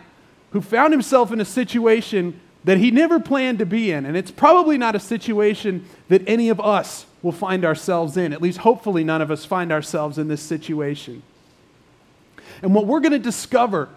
who 0.52 0.62
found 0.62 0.94
himself 0.94 1.32
in 1.32 1.42
a 1.42 1.46
situation 1.46 2.40
that 2.64 2.78
he 2.78 2.92
never 2.92 3.20
planned 3.20 3.60
to 3.60 3.66
be 3.66 3.92
in. 3.92 4.06
And 4.06 4.18
it's 4.18 4.32
probably 4.32 4.78
not 4.78 4.96
a 4.96 5.00
situation 5.00 5.86
that 6.10 6.28
any 6.28 6.50
of 6.50 6.60
us 6.60 7.06
will 7.22 7.32
find 7.32 7.64
ourselves 7.64 8.18
in. 8.18 8.34
At 8.34 8.42
least, 8.42 8.60
hopefully, 8.60 9.04
none 9.04 9.22
of 9.22 9.32
us 9.32 9.46
find 9.46 9.72
ourselves 9.72 10.18
in 10.18 10.28
this 10.28 10.42
situation. 10.42 11.24
And 12.62 12.74
what 12.74 12.86
we're 12.86 13.00
going 13.00 13.12
to 13.12 13.20
discover 13.20 13.90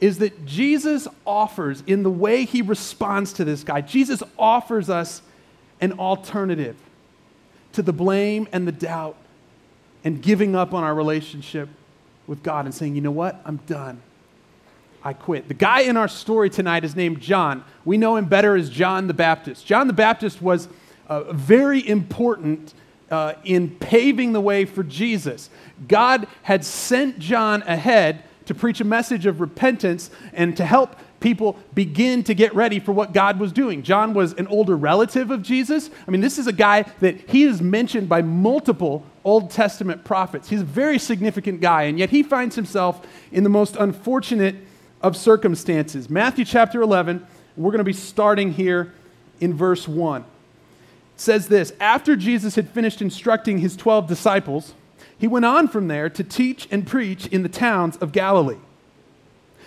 is 0.00 0.18
that 0.18 0.44
Jesus 0.44 1.06
offers, 1.26 1.82
in 1.86 2.02
the 2.02 2.10
way 2.10 2.44
he 2.44 2.60
responds 2.60 3.32
to 3.34 3.44
this 3.44 3.64
guy, 3.64 3.80
Jesus 3.80 4.22
offers 4.38 4.90
us 4.90 5.22
an 5.80 5.92
alternative 5.92 6.76
to 7.72 7.82
the 7.82 7.92
blame 7.92 8.48
and 8.52 8.66
the 8.66 8.72
doubt 8.72 9.16
and 10.02 10.20
giving 10.20 10.54
up 10.54 10.74
on 10.74 10.84
our 10.84 10.94
relationship 10.94 11.68
with 12.26 12.42
God 12.42 12.64
and 12.64 12.74
saying, 12.74 12.94
you 12.94 13.00
know 13.00 13.10
what? 13.10 13.40
I'm 13.44 13.56
done. 13.66 14.00
I 15.02 15.12
quit. 15.12 15.48
The 15.48 15.54
guy 15.54 15.80
in 15.80 15.96
our 15.98 16.08
story 16.08 16.48
tonight 16.48 16.84
is 16.84 16.96
named 16.96 17.20
John. 17.20 17.62
We 17.84 17.98
know 17.98 18.16
him 18.16 18.24
better 18.24 18.56
as 18.56 18.70
John 18.70 19.06
the 19.06 19.14
Baptist. 19.14 19.66
John 19.66 19.86
the 19.86 19.92
Baptist 19.92 20.40
was 20.40 20.68
uh, 21.08 21.32
very 21.32 21.86
important 21.86 22.72
uh, 23.10 23.34
in 23.44 23.70
paving 23.70 24.32
the 24.32 24.40
way 24.40 24.64
for 24.64 24.82
Jesus. 24.82 25.50
God 25.86 26.26
had 26.42 26.64
sent 26.64 27.18
John 27.18 27.62
ahead 27.62 28.24
to 28.46 28.54
preach 28.54 28.80
a 28.80 28.84
message 28.84 29.26
of 29.26 29.40
repentance 29.40 30.10
and 30.32 30.56
to 30.56 30.64
help 30.64 30.96
people 31.20 31.58
begin 31.74 32.22
to 32.24 32.34
get 32.34 32.54
ready 32.54 32.78
for 32.78 32.92
what 32.92 33.12
God 33.12 33.38
was 33.38 33.52
doing. 33.52 33.82
John 33.82 34.14
was 34.14 34.32
an 34.34 34.46
older 34.46 34.76
relative 34.76 35.30
of 35.30 35.42
Jesus. 35.42 35.90
I 36.06 36.10
mean, 36.10 36.20
this 36.20 36.38
is 36.38 36.46
a 36.46 36.52
guy 36.52 36.82
that 37.00 37.30
he 37.30 37.44
is 37.44 37.62
mentioned 37.62 38.08
by 38.08 38.22
multiple 38.22 39.04
Old 39.24 39.50
Testament 39.50 40.04
prophets. 40.04 40.48
He's 40.48 40.60
a 40.60 40.64
very 40.64 40.98
significant 40.98 41.60
guy, 41.60 41.84
and 41.84 41.98
yet 41.98 42.10
he 42.10 42.22
finds 42.22 42.56
himself 42.56 43.00
in 43.32 43.42
the 43.42 43.50
most 43.50 43.76
unfortunate 43.76 44.56
of 45.00 45.16
circumstances. 45.16 46.10
Matthew 46.10 46.44
chapter 46.44 46.82
11, 46.82 47.26
we're 47.56 47.70
going 47.70 47.78
to 47.78 47.84
be 47.84 47.92
starting 47.92 48.52
here 48.52 48.92
in 49.40 49.54
verse 49.54 49.88
1. 49.88 50.20
It 50.22 50.26
says 51.16 51.48
this 51.48 51.72
After 51.80 52.16
Jesus 52.16 52.54
had 52.54 52.68
finished 52.68 53.00
instructing 53.00 53.58
his 53.58 53.76
12 53.76 54.06
disciples, 54.06 54.74
he 55.16 55.26
went 55.26 55.44
on 55.44 55.68
from 55.68 55.88
there 55.88 56.10
to 56.10 56.24
teach 56.24 56.68
and 56.70 56.86
preach 56.86 57.26
in 57.28 57.42
the 57.42 57.48
towns 57.48 57.96
of 57.96 58.12
Galilee. 58.12 58.58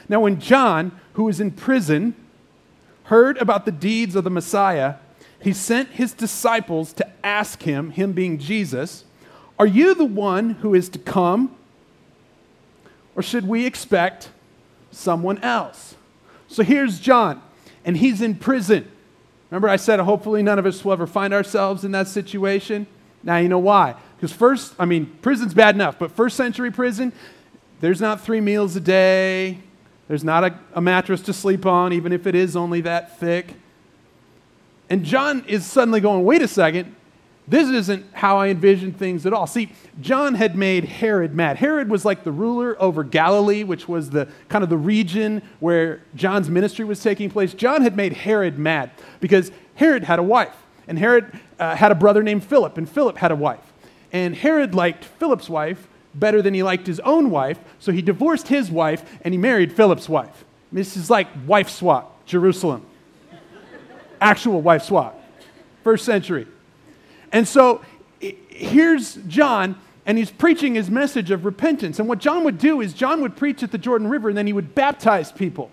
Now, 0.10 0.22
when 0.22 0.40
John, 0.40 1.00
who 1.14 1.24
was 1.24 1.40
in 1.40 1.52
prison, 1.52 2.16
heard 3.06 3.38
about 3.38 3.66
the 3.66 3.72
deeds 3.72 4.16
of 4.16 4.24
the 4.24 4.30
Messiah, 4.30 4.96
he 5.42 5.54
sent 5.54 5.90
his 5.90 6.14
disciples 6.14 6.94
to 6.94 7.08
ask 7.24 7.64
him, 7.64 7.92
him 7.92 8.14
being 8.14 8.38
Jesus, 8.38 9.06
Are 9.60 9.68
you 9.68 9.96
the 9.96 10.06
one 10.06 10.52
who 10.52 10.74
is 10.74 10.90
to 10.90 11.00
come? 11.00 11.56
Or 13.16 13.24
should 13.24 13.48
we 13.48 13.66
expect 13.66 14.30
someone 14.92 15.40
else? 15.40 15.96
So 16.48 16.64
here's 16.64 17.00
John, 17.00 17.42
and 17.84 17.98
he's 17.98 18.22
in 18.22 18.36
prison. 18.36 18.90
Remember, 19.50 19.70
I 19.70 19.78
said 19.78 20.00
hopefully 20.00 20.44
none 20.44 20.60
of 20.60 20.66
us 20.66 20.84
will 20.86 20.94
ever 20.94 21.08
find 21.08 21.34
ourselves 21.34 21.84
in 21.84 21.92
that 21.92 22.08
situation? 22.08 22.86
Now 23.24 23.38
you 23.38 23.50
know 23.50 23.60
why. 23.60 23.96
Because 24.16 24.32
first, 24.32 24.74
I 24.78 24.86
mean, 24.86 25.06
prison's 25.22 25.54
bad 25.54 25.76
enough, 25.76 25.98
but 25.98 26.12
first 26.12 26.38
century 26.38 26.72
prison, 26.72 27.14
there's 27.80 28.02
not 28.02 28.22
three 28.22 28.42
meals 28.42 28.76
a 28.76 28.80
day, 28.80 29.60
there's 30.08 30.24
not 30.24 30.44
a, 30.44 30.60
a, 30.74 30.82
mattress 30.82 31.22
to 31.24 31.34
sleep 31.34 31.66
on, 31.66 31.94
even 31.94 32.14
if 32.14 32.26
it 32.26 32.34
is 32.34 32.56
only 32.56 32.82
that 32.82 33.20
thick. 33.20 33.54
And 34.90 35.04
John 35.04 35.44
is 35.48 35.66
suddenly 35.66 36.00
going, 36.00 36.24
wait 36.24 36.42
a 36.42 36.48
second, 36.48 36.96
this 37.48 37.70
isn't 37.70 38.06
how 38.12 38.38
I 38.38 38.50
envisioned 38.50 38.98
things 38.98 39.26
at 39.26 39.32
all. 39.32 39.48
See, 39.48 39.72
John 40.02 40.36
had 40.36 40.56
made 40.58 40.84
Herod 40.84 41.34
mad. 41.34 41.58
Herod 41.58 41.90
was 41.90 42.04
like 42.04 42.26
the 42.26 42.32
ruler 42.32 42.76
over 42.82 43.06
Galilee, 43.06 43.64
which 43.64 43.88
was 43.88 44.10
the 44.10 44.28
kind 44.50 44.66
of 44.66 44.70
the 44.70 44.78
region 44.78 45.42
where 45.62 46.02
John's 46.14 46.50
ministry 46.50 46.84
was 46.84 47.02
taking 47.02 47.30
place. 47.30 47.54
John 47.54 47.82
had 47.82 47.96
made 47.96 48.12
Herod 48.14 48.60
mad 48.60 48.92
because 49.22 49.52
Herod 49.76 50.04
had 50.04 50.20
a 50.20 50.24
wife, 50.24 50.56
and 50.90 51.00
Herod 51.00 51.40
uh, 51.58 51.76
had 51.76 51.92
a 51.92 51.96
brother 51.96 52.22
named 52.22 52.44
Philip, 52.44 52.78
and 52.78 52.90
Philip 52.90 53.18
had 53.18 53.32
a 53.32 53.36
wife. 53.36 53.74
And 54.12 54.36
Herod 54.36 54.76
liked 54.76 55.06
Philip's 55.06 55.50
wife 55.50 55.88
better 56.14 56.42
than 56.42 56.54
he 56.54 56.64
liked 56.64 56.86
his 56.86 57.00
own 57.02 57.30
wife, 57.30 57.60
so 57.80 57.94
he 57.94 58.02
divorced 58.02 58.50
his 58.50 58.70
wife 58.70 59.20
and 59.22 59.34
he 59.34 59.38
married 59.38 59.72
Philip's 59.72 60.10
wife. 60.10 60.44
This 60.72 60.98
is 60.98 61.10
like 61.10 61.28
wife 61.46 61.70
swap, 61.70 62.26
Jerusalem. 62.26 62.86
Actual 64.20 64.62
wife 64.62 64.84
swap, 64.84 65.22
first 65.84 66.04
century. 66.04 66.48
And 67.32 67.48
so 67.48 67.82
here's 68.20 69.16
John, 69.28 69.80
and 70.06 70.18
he's 70.18 70.32
preaching 70.32 70.76
his 70.76 70.90
message 70.90 71.32
of 71.32 71.46
repentance. 71.46 72.00
And 72.00 72.08
what 72.08 72.20
John 72.20 72.44
would 72.44 72.58
do 72.58 72.82
is, 72.82 72.94
John 72.94 73.22
would 73.22 73.36
preach 73.36 73.64
at 73.64 73.72
the 73.72 73.78
Jordan 73.78 74.08
River, 74.08 74.30
and 74.30 74.38
then 74.38 74.48
he 74.48 74.54
would 74.54 74.74
baptize 74.74 75.32
people 75.32 75.70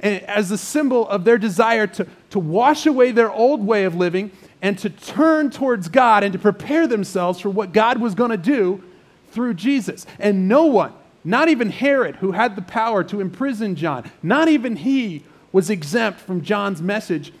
eh, 0.00 0.20
as 0.26 0.50
a 0.50 0.58
symbol 0.58 1.08
of 1.08 1.24
their 1.24 1.38
desire 1.38 1.86
to, 1.86 2.06
to 2.30 2.38
wash 2.38 2.86
away 2.86 3.12
their 3.12 3.30
old 3.30 3.64
way 3.64 3.84
of 3.84 3.94
living 3.94 4.30
and 4.60 4.78
to 4.78 4.90
turn 4.90 5.50
towards 5.50 5.88
God 5.88 6.24
and 6.24 6.32
to 6.32 6.38
prepare 6.38 6.86
themselves 6.86 7.40
for 7.40 7.50
what 7.50 7.72
God 7.72 7.98
was 7.98 8.14
going 8.14 8.30
to 8.30 8.36
do 8.36 8.82
through 9.30 9.54
Jesus. 9.54 10.04
And 10.18 10.48
no 10.48 10.66
one, 10.66 10.92
not 11.24 11.48
even 11.48 11.70
Herod, 11.70 12.16
who 12.16 12.32
had 12.32 12.56
the 12.56 12.62
power 12.62 13.04
to 13.04 13.20
imprison 13.20 13.76
John, 13.76 14.10
not 14.22 14.48
even 14.48 14.76
he 14.76 15.24
was 15.52 15.70
exempt 15.70 16.20
from 16.20 16.42
John's 16.42 16.82
message 16.82 17.32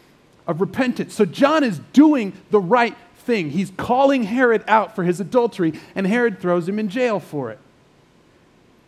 of 0.46 0.60
repentance. 0.60 1.14
So 1.14 1.24
John 1.24 1.64
is 1.64 1.80
doing 1.92 2.32
the 2.50 2.60
right 2.60 2.96
thing. 3.28 3.50
He's 3.50 3.70
calling 3.76 4.22
Herod 4.24 4.64
out 4.66 4.96
for 4.96 5.04
his 5.04 5.20
adultery, 5.20 5.74
and 5.94 6.06
Herod 6.06 6.40
throws 6.40 6.66
him 6.66 6.78
in 6.78 6.88
jail 6.88 7.20
for 7.20 7.50
it. 7.50 7.58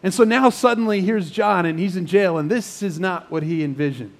And 0.02 0.14
so 0.14 0.24
now 0.24 0.48
suddenly 0.48 1.02
here's 1.02 1.30
John, 1.30 1.66
and 1.66 1.78
he's 1.78 1.94
in 1.94 2.06
jail, 2.06 2.38
and 2.38 2.50
this 2.50 2.82
is 2.82 2.98
not 2.98 3.30
what 3.30 3.42
he 3.42 3.62
envisioned. 3.62 4.16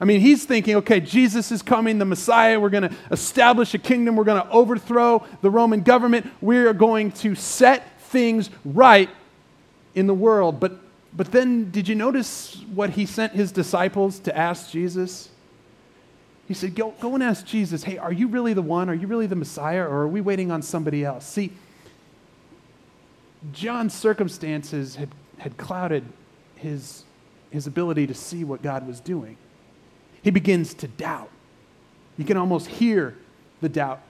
I 0.00 0.06
mean, 0.06 0.22
he's 0.22 0.46
thinking, 0.46 0.76
okay, 0.76 0.98
Jesus 0.98 1.52
is 1.52 1.60
coming, 1.60 1.98
the 1.98 2.06
Messiah. 2.06 2.58
We're 2.58 2.70
going 2.70 2.88
to 2.88 2.96
establish 3.10 3.74
a 3.74 3.78
kingdom. 3.78 4.16
We're 4.16 4.24
going 4.24 4.42
to 4.42 4.50
overthrow 4.50 5.24
the 5.42 5.50
Roman 5.50 5.82
government. 5.82 6.26
We 6.40 6.56
are 6.56 6.72
going 6.72 7.12
to 7.12 7.34
set 7.34 8.00
things 8.00 8.48
right 8.64 9.10
in 9.94 10.06
the 10.06 10.14
world. 10.14 10.58
But, 10.58 10.72
but 11.14 11.30
then, 11.32 11.70
did 11.70 11.86
you 11.86 11.94
notice 11.94 12.64
what 12.74 12.90
he 12.90 13.04
sent 13.04 13.34
his 13.34 13.52
disciples 13.52 14.18
to 14.20 14.36
ask 14.36 14.70
Jesus? 14.70 15.28
He 16.48 16.54
said, 16.54 16.74
go, 16.74 16.92
go 17.00 17.14
and 17.14 17.22
ask 17.22 17.46
Jesus, 17.46 17.84
hey, 17.84 17.98
are 17.98 18.12
you 18.12 18.28
really 18.28 18.52
the 18.52 18.62
one? 18.62 18.90
Are 18.90 18.94
you 18.94 19.06
really 19.06 19.26
the 19.26 19.36
Messiah? 19.36 19.82
Or 19.82 20.02
are 20.02 20.08
we 20.08 20.20
waiting 20.20 20.50
on 20.50 20.60
somebody 20.60 21.04
else? 21.04 21.26
See, 21.26 21.52
John's 23.52 23.94
circumstances 23.94 24.96
had, 24.96 25.08
had 25.38 25.56
clouded 25.56 26.04
his, 26.56 27.04
his 27.50 27.66
ability 27.66 28.06
to 28.08 28.14
see 28.14 28.44
what 28.44 28.62
God 28.62 28.86
was 28.86 29.00
doing 29.00 29.36
he 30.22 30.30
begins 30.30 30.72
to 30.74 30.88
doubt. 30.88 31.30
You 32.16 32.24
can 32.24 32.36
almost 32.36 32.68
hear 32.68 33.16
the 33.60 33.68
doubt 33.68 34.00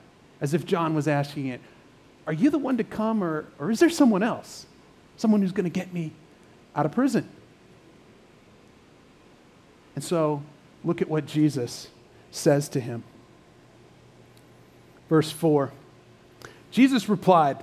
as 0.40 0.54
if 0.54 0.64
John 0.64 0.94
was 0.94 1.08
asking 1.08 1.46
it 1.46 1.60
Are 2.26 2.32
you 2.32 2.50
the 2.50 2.58
one 2.58 2.76
to 2.76 2.84
come, 2.84 3.24
or, 3.24 3.46
or 3.58 3.70
is 3.70 3.80
there 3.80 3.90
someone 3.90 4.22
else? 4.22 4.66
Someone 5.16 5.40
who's 5.40 5.52
going 5.52 5.64
to 5.64 5.70
get 5.70 5.92
me 5.92 6.12
out 6.76 6.86
of 6.86 6.92
prison? 6.92 7.28
And 9.94 10.04
so 10.04 10.42
look 10.84 11.02
at 11.02 11.08
what 11.08 11.26
Jesus 11.26 11.88
says 12.32 12.68
to 12.70 12.80
him. 12.80 13.04
Verse 15.08 15.30
4 15.30 15.70
Jesus 16.72 17.08
replied, 17.08 17.58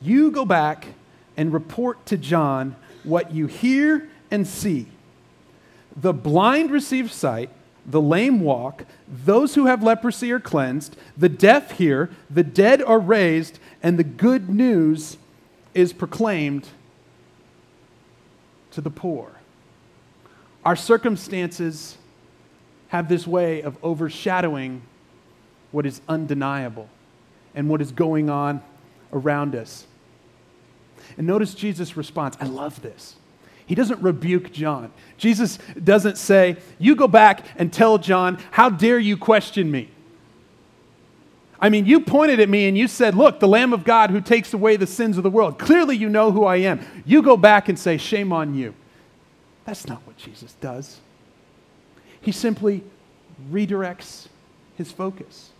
You 0.00 0.30
go 0.30 0.46
back 0.46 0.86
and 1.36 1.52
report 1.52 2.06
to 2.06 2.16
John 2.16 2.76
what 3.02 3.32
you 3.32 3.46
hear 3.46 4.08
and 4.30 4.46
see. 4.46 4.86
The 5.96 6.12
blind 6.12 6.70
receive 6.70 7.12
sight, 7.12 7.50
the 7.84 8.00
lame 8.00 8.40
walk, 8.40 8.84
those 9.08 9.56
who 9.56 9.66
have 9.66 9.82
leprosy 9.82 10.30
are 10.32 10.40
cleansed, 10.40 10.96
the 11.16 11.28
deaf 11.28 11.72
hear, 11.72 12.10
the 12.30 12.44
dead 12.44 12.80
are 12.80 13.00
raised, 13.00 13.58
and 13.82 13.98
the 13.98 14.04
good 14.04 14.48
news 14.48 15.18
is 15.74 15.92
proclaimed 15.92 16.68
to 18.70 18.80
the 18.80 18.90
poor. 18.90 19.32
Our 20.64 20.76
circumstances 20.76 21.98
have 22.92 23.08
this 23.08 23.26
way 23.26 23.62
of 23.62 23.82
overshadowing 23.82 24.82
what 25.70 25.86
is 25.86 26.02
undeniable 26.10 26.90
and 27.54 27.70
what 27.70 27.80
is 27.80 27.90
going 27.90 28.28
on 28.28 28.62
around 29.14 29.54
us. 29.56 29.86
And 31.16 31.26
notice 31.26 31.54
Jesus' 31.54 31.96
response. 31.96 32.36
I 32.38 32.44
love 32.44 32.82
this. 32.82 33.16
He 33.64 33.74
doesn't 33.74 34.02
rebuke 34.02 34.52
John. 34.52 34.92
Jesus 35.16 35.58
doesn't 35.82 36.18
say, 36.18 36.58
You 36.78 36.94
go 36.94 37.08
back 37.08 37.46
and 37.56 37.72
tell 37.72 37.96
John, 37.96 38.38
How 38.50 38.68
dare 38.68 38.98
you 38.98 39.16
question 39.16 39.70
me? 39.70 39.88
I 41.58 41.70
mean, 41.70 41.86
you 41.86 42.00
pointed 42.00 42.40
at 42.40 42.50
me 42.50 42.68
and 42.68 42.76
you 42.76 42.88
said, 42.88 43.14
Look, 43.14 43.40
the 43.40 43.48
Lamb 43.48 43.72
of 43.72 43.84
God 43.84 44.10
who 44.10 44.20
takes 44.20 44.52
away 44.52 44.76
the 44.76 44.86
sins 44.86 45.16
of 45.16 45.22
the 45.22 45.30
world. 45.30 45.58
Clearly, 45.58 45.96
you 45.96 46.10
know 46.10 46.30
who 46.30 46.44
I 46.44 46.56
am. 46.56 46.80
You 47.06 47.22
go 47.22 47.38
back 47.38 47.70
and 47.70 47.78
say, 47.78 47.96
Shame 47.96 48.34
on 48.34 48.52
you. 48.52 48.74
That's 49.64 49.86
not 49.86 50.06
what 50.06 50.18
Jesus 50.18 50.52
does. 50.60 51.00
He 52.22 52.32
simply 52.32 52.82
redirects 53.50 54.28
his 54.76 54.90
focus. 54.90 55.50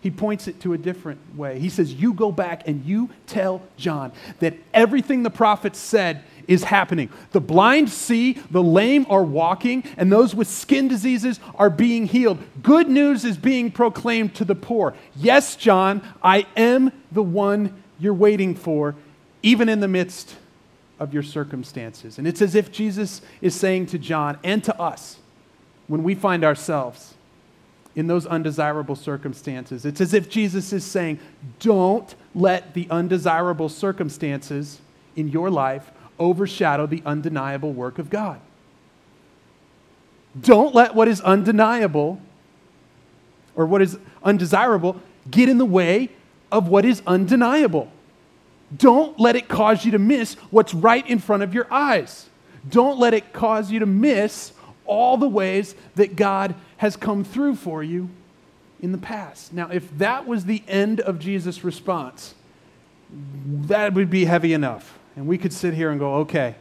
He 0.00 0.10
points 0.10 0.46
it 0.46 0.60
to 0.60 0.72
a 0.72 0.78
different 0.78 1.18
way. 1.36 1.58
He 1.58 1.68
says, 1.68 1.92
You 1.92 2.12
go 2.12 2.30
back 2.30 2.68
and 2.68 2.84
you 2.84 3.10
tell 3.26 3.62
John 3.76 4.12
that 4.38 4.54
everything 4.72 5.24
the 5.24 5.30
prophets 5.30 5.78
said 5.78 6.22
is 6.46 6.62
happening. 6.62 7.10
The 7.32 7.40
blind 7.40 7.90
see, 7.90 8.34
the 8.50 8.62
lame 8.62 9.06
are 9.10 9.24
walking, 9.24 9.82
and 9.96 10.12
those 10.12 10.32
with 10.32 10.46
skin 10.46 10.86
diseases 10.86 11.40
are 11.56 11.70
being 11.70 12.06
healed. 12.06 12.38
Good 12.62 12.88
news 12.88 13.24
is 13.24 13.36
being 13.36 13.72
proclaimed 13.72 14.34
to 14.36 14.44
the 14.44 14.54
poor. 14.54 14.94
Yes, 15.16 15.56
John, 15.56 16.02
I 16.22 16.46
am 16.56 16.92
the 17.10 17.24
one 17.24 17.82
you're 17.98 18.14
waiting 18.14 18.54
for, 18.54 18.94
even 19.42 19.68
in 19.68 19.80
the 19.80 19.88
midst 19.88 20.36
of 21.00 21.12
your 21.12 21.24
circumstances. 21.24 22.18
And 22.18 22.28
it's 22.28 22.42
as 22.42 22.54
if 22.54 22.70
Jesus 22.70 23.22
is 23.40 23.56
saying 23.56 23.86
to 23.86 23.98
John 23.98 24.38
and 24.44 24.62
to 24.64 24.80
us 24.80 25.18
when 25.88 26.02
we 26.02 26.14
find 26.14 26.44
ourselves 26.44 27.14
in 27.94 28.06
those 28.06 28.26
undesirable 28.26 28.94
circumstances. 28.94 29.86
It's 29.86 30.00
as 30.00 30.12
if 30.12 30.28
Jesus 30.28 30.72
is 30.72 30.84
saying, 30.84 31.18
Don't 31.60 32.14
let 32.34 32.74
the 32.74 32.86
undesirable 32.90 33.68
circumstances 33.68 34.80
in 35.16 35.28
your 35.28 35.50
life 35.50 35.90
overshadow 36.18 36.86
the 36.86 37.02
undeniable 37.06 37.72
work 37.72 37.98
of 37.98 38.10
God. 38.10 38.40
Don't 40.38 40.74
let 40.74 40.94
what 40.94 41.08
is 41.08 41.20
undeniable 41.22 42.20
or 43.54 43.64
what 43.64 43.80
is 43.80 43.98
undesirable 44.22 45.00
get 45.30 45.48
in 45.48 45.58
the 45.58 45.64
way 45.64 46.10
of 46.52 46.68
what 46.68 46.84
is 46.84 47.02
undeniable. 47.06 47.90
Don't 48.76 49.18
let 49.18 49.36
it 49.36 49.48
cause 49.48 49.84
you 49.84 49.92
to 49.92 49.98
miss 49.98 50.34
what's 50.50 50.74
right 50.74 51.06
in 51.08 51.18
front 51.18 51.42
of 51.42 51.54
your 51.54 51.72
eyes. 51.72 52.28
Don't 52.68 52.98
let 52.98 53.14
it 53.14 53.32
cause 53.32 53.70
you 53.70 53.78
to 53.78 53.86
miss 53.86 54.52
all 54.86 55.16
the 55.16 55.28
ways 55.28 55.74
that 55.94 56.16
God 56.16 56.54
has 56.78 56.96
come 56.96 57.24
through 57.24 57.56
for 57.56 57.82
you 57.82 58.08
in 58.80 58.92
the 58.92 58.98
past. 58.98 59.52
Now, 59.52 59.68
if 59.70 59.96
that 59.98 60.26
was 60.26 60.44
the 60.44 60.62
end 60.68 61.00
of 61.00 61.18
Jesus' 61.18 61.64
response, 61.64 62.34
that 63.10 63.94
would 63.94 64.10
be 64.10 64.24
heavy 64.24 64.52
enough. 64.52 64.98
And 65.16 65.26
we 65.26 65.38
could 65.38 65.52
sit 65.52 65.74
here 65.74 65.90
and 65.90 65.98
go, 65.98 66.16
okay, 66.16 66.56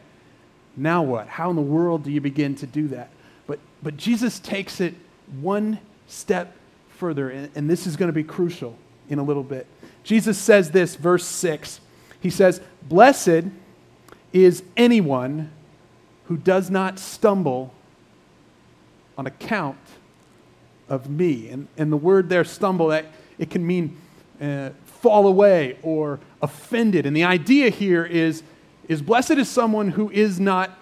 now 0.77 1.03
what? 1.03 1.27
How 1.27 1.49
in 1.49 1.55
the 1.55 1.61
world 1.61 2.03
do 2.03 2.11
you 2.11 2.21
begin 2.21 2.55
to 2.55 2.67
do 2.67 2.87
that? 2.89 3.09
But, 3.47 3.59
but 3.83 3.97
Jesus 3.97 4.39
takes 4.39 4.79
it 4.79 4.93
one 5.41 5.79
step 6.07 6.55
further, 6.89 7.29
and, 7.29 7.49
and 7.55 7.69
this 7.69 7.87
is 7.87 7.97
going 7.97 8.07
to 8.07 8.13
be 8.13 8.23
crucial 8.23 8.77
in 9.09 9.19
a 9.19 9.23
little 9.23 9.43
bit. 9.43 9.67
Jesus 10.03 10.37
says 10.37 10.71
this, 10.71 10.95
verse 10.95 11.25
6 11.25 11.81
he 12.25 12.31
says, 12.31 12.59
Blessed 12.81 13.45
is 14.33 14.63
anyone 14.75 15.51
who 16.23 16.37
does 16.37 16.71
not 16.71 16.97
stumble 16.97 17.71
on 19.17 19.27
account 19.27 19.77
of 20.89 21.09
me. 21.09 21.49
And, 21.49 21.67
and 21.77 21.91
the 21.91 21.97
word 21.97 22.29
there, 22.29 22.43
stumble, 22.43 22.87
that, 22.87 23.05
it 23.37 23.49
can 23.49 23.65
mean 23.65 23.97
uh, 24.41 24.69
fall 24.85 25.27
away 25.27 25.77
or 25.81 26.19
offended. 26.41 27.05
And 27.05 27.15
the 27.15 27.23
idea 27.23 27.69
here 27.69 28.05
is, 28.05 28.43
is 28.87 29.01
blessed 29.01 29.31
is 29.31 29.49
someone 29.49 29.89
who 29.89 30.09
is 30.11 30.39
not 30.39 30.77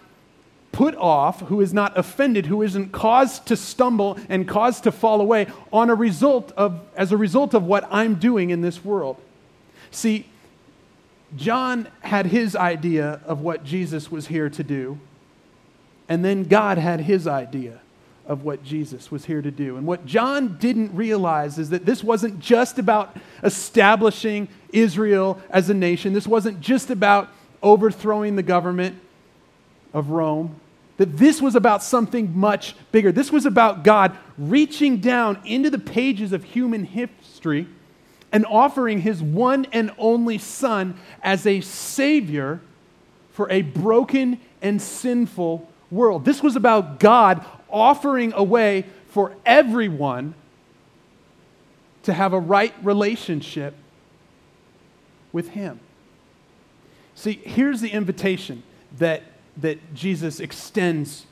put 0.72 0.96
off, 0.96 1.42
who 1.42 1.62
is 1.62 1.74
not 1.74 1.96
offended, 1.98 2.48
who 2.48 2.62
isn't 2.64 2.92
caused 2.92 3.46
to 3.46 3.56
stumble 3.56 4.18
and 4.28 4.48
caused 4.48 4.84
to 4.84 4.92
fall 4.92 5.22
away 5.22 5.48
on 5.72 5.90
a 5.90 5.96
result 5.96 6.52
of, 6.58 6.82
as 6.96 7.12
a 7.12 7.18
result 7.18 7.54
of 7.54 7.64
what 7.64 7.88
I'm 7.92 8.16
doing 8.16 8.50
in 8.50 8.62
this 8.62 8.84
world. 8.84 9.18
See, 9.92 10.26
John 11.36 11.88
had 12.02 12.28
his 12.28 12.56
idea 12.56 13.22
of 13.26 13.42
what 13.42 13.64
Jesus 13.64 14.12
was 14.12 14.28
here 14.28 14.50
to 14.50 14.64
do, 14.64 15.00
and 16.10 16.26
then 16.26 16.44
God 16.44 16.78
had 16.78 17.02
his 17.02 17.28
idea 17.28 17.80
of 18.26 18.44
what 18.44 18.64
Jesus 18.64 19.12
was 19.12 19.26
here 19.26 19.42
to 19.42 19.52
do. 19.52 19.78
And 19.78 19.86
what 19.86 20.06
John 20.06 20.58
didn't 20.58 20.96
realize 20.96 21.58
is 21.58 21.70
that 21.72 21.86
this 21.86 22.04
wasn't 22.04 22.40
just 22.40 22.80
about 22.80 23.16
establishing 23.44 24.48
Israel 24.72 25.42
as 25.50 25.70
a 25.70 25.74
nation, 25.74 26.14
this 26.14 26.28
wasn't 26.28 26.62
just 26.62 26.90
about 26.90 27.30
overthrowing 27.62 28.36
the 28.36 28.44
government 28.44 29.00
of 29.94 30.10
Rome. 30.10 30.60
That 30.98 31.18
this 31.18 31.42
was 31.42 31.56
about 31.56 31.82
something 31.82 32.38
much 32.38 32.76
bigger. 32.92 33.12
This 33.12 33.32
was 33.32 33.46
about 33.46 33.84
God 33.84 34.16
reaching 34.38 34.98
down 34.98 35.40
into 35.44 35.70
the 35.70 35.80
pages 35.80 36.34
of 36.34 36.44
human 36.44 36.84
history 36.84 37.68
and 38.32 38.46
offering 38.46 39.02
his 39.02 39.22
one 39.22 39.66
and 39.72 39.92
only 39.98 40.38
Son 40.38 40.96
as 41.22 41.48
a 41.48 41.62
Savior 41.62 42.62
for 43.32 43.50
a 43.50 43.64
broken 43.64 44.40
and 44.62 44.82
sinful 44.82 45.68
world. 45.90 46.26
This 46.26 46.44
was 46.44 46.56
about 46.56 47.00
God 47.00 47.46
offering 47.74 48.32
a 48.36 48.44
way 48.44 48.86
for 49.08 49.36
everyone 49.46 50.36
to 52.04 52.14
have 52.14 52.34
a 52.34 52.40
right 52.40 52.74
relationship 52.84 53.76
with 55.32 55.50
Him. 55.50 55.80
See, 57.16 57.42
here's 57.44 57.82
the 57.82 57.90
invitation 57.90 58.64
that, 58.98 59.24
that 59.58 59.94
Jesus 59.94 60.40
extends 60.40 61.26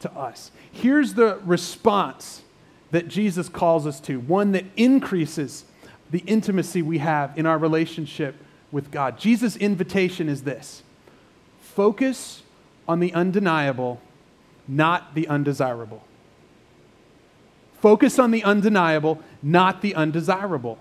to 0.00 0.12
us. 0.12 0.50
Here's 0.70 1.14
the 1.14 1.40
response 1.44 2.42
that 2.90 3.08
Jesus 3.08 3.48
calls 3.48 3.86
us 3.86 4.00
to 4.00 4.20
one 4.20 4.52
that 4.52 4.64
increases 4.76 5.64
the 6.10 6.20
intimacy 6.20 6.82
we 6.82 6.98
have 6.98 7.36
in 7.36 7.46
our 7.46 7.58
relationship 7.58 8.34
with 8.72 8.90
God. 8.90 9.18
Jesus' 9.18 9.56
invitation 9.56 10.28
is 10.28 10.42
this 10.42 10.82
focus 11.60 12.42
on 12.88 13.00
the 13.00 13.12
undeniable, 13.12 14.00
not 14.68 15.14
the 15.14 15.26
undesirable. 15.26 16.04
Focus 17.80 18.18
on 18.18 18.30
the 18.30 18.44
undeniable, 18.44 19.22
not 19.42 19.82
the 19.82 19.94
undesirable. 19.94 20.78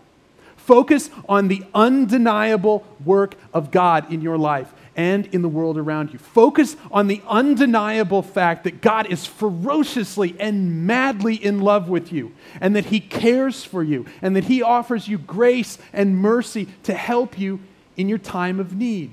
Focus 0.56 1.10
on 1.30 1.47
the 1.47 1.63
undeniable 1.73 2.86
work 3.06 3.36
of 3.54 3.71
God 3.71 4.12
in 4.12 4.21
your 4.21 4.38
life 4.38 4.73
and 4.97 5.28
in 5.28 5.41
the 5.43 5.47
world 5.47 5.78
around 5.78 6.12
you. 6.12 6.19
Focus 6.19 6.76
on 6.91 7.08
the 7.08 7.21
undeniable 7.28 8.21
fact 8.21 8.63
that 8.65 8.82
God 8.82 9.06
is 9.08 9.26
ferociously 9.26 10.36
and 10.39 10.86
madly 10.86 11.36
in 11.36 11.62
love 11.62 11.88
with 11.88 12.12
you, 12.12 12.34
and 12.60 12.76
that 12.76 12.86
He 12.86 13.00
cares 13.00 13.63
for 13.63 13.84
you, 13.84 14.06
and 14.21 14.36
that 14.36 14.45
He 14.45 14.62
offers 14.62 15.08
you 15.08 15.19
grace 15.19 15.78
and 15.93 16.17
mercy 16.17 16.67
to 16.84 16.93
help 16.93 17.39
you 17.39 17.60
in 17.95 18.10
your 18.10 18.17
time 18.17 18.60
of 18.60 18.76
need. 18.76 19.12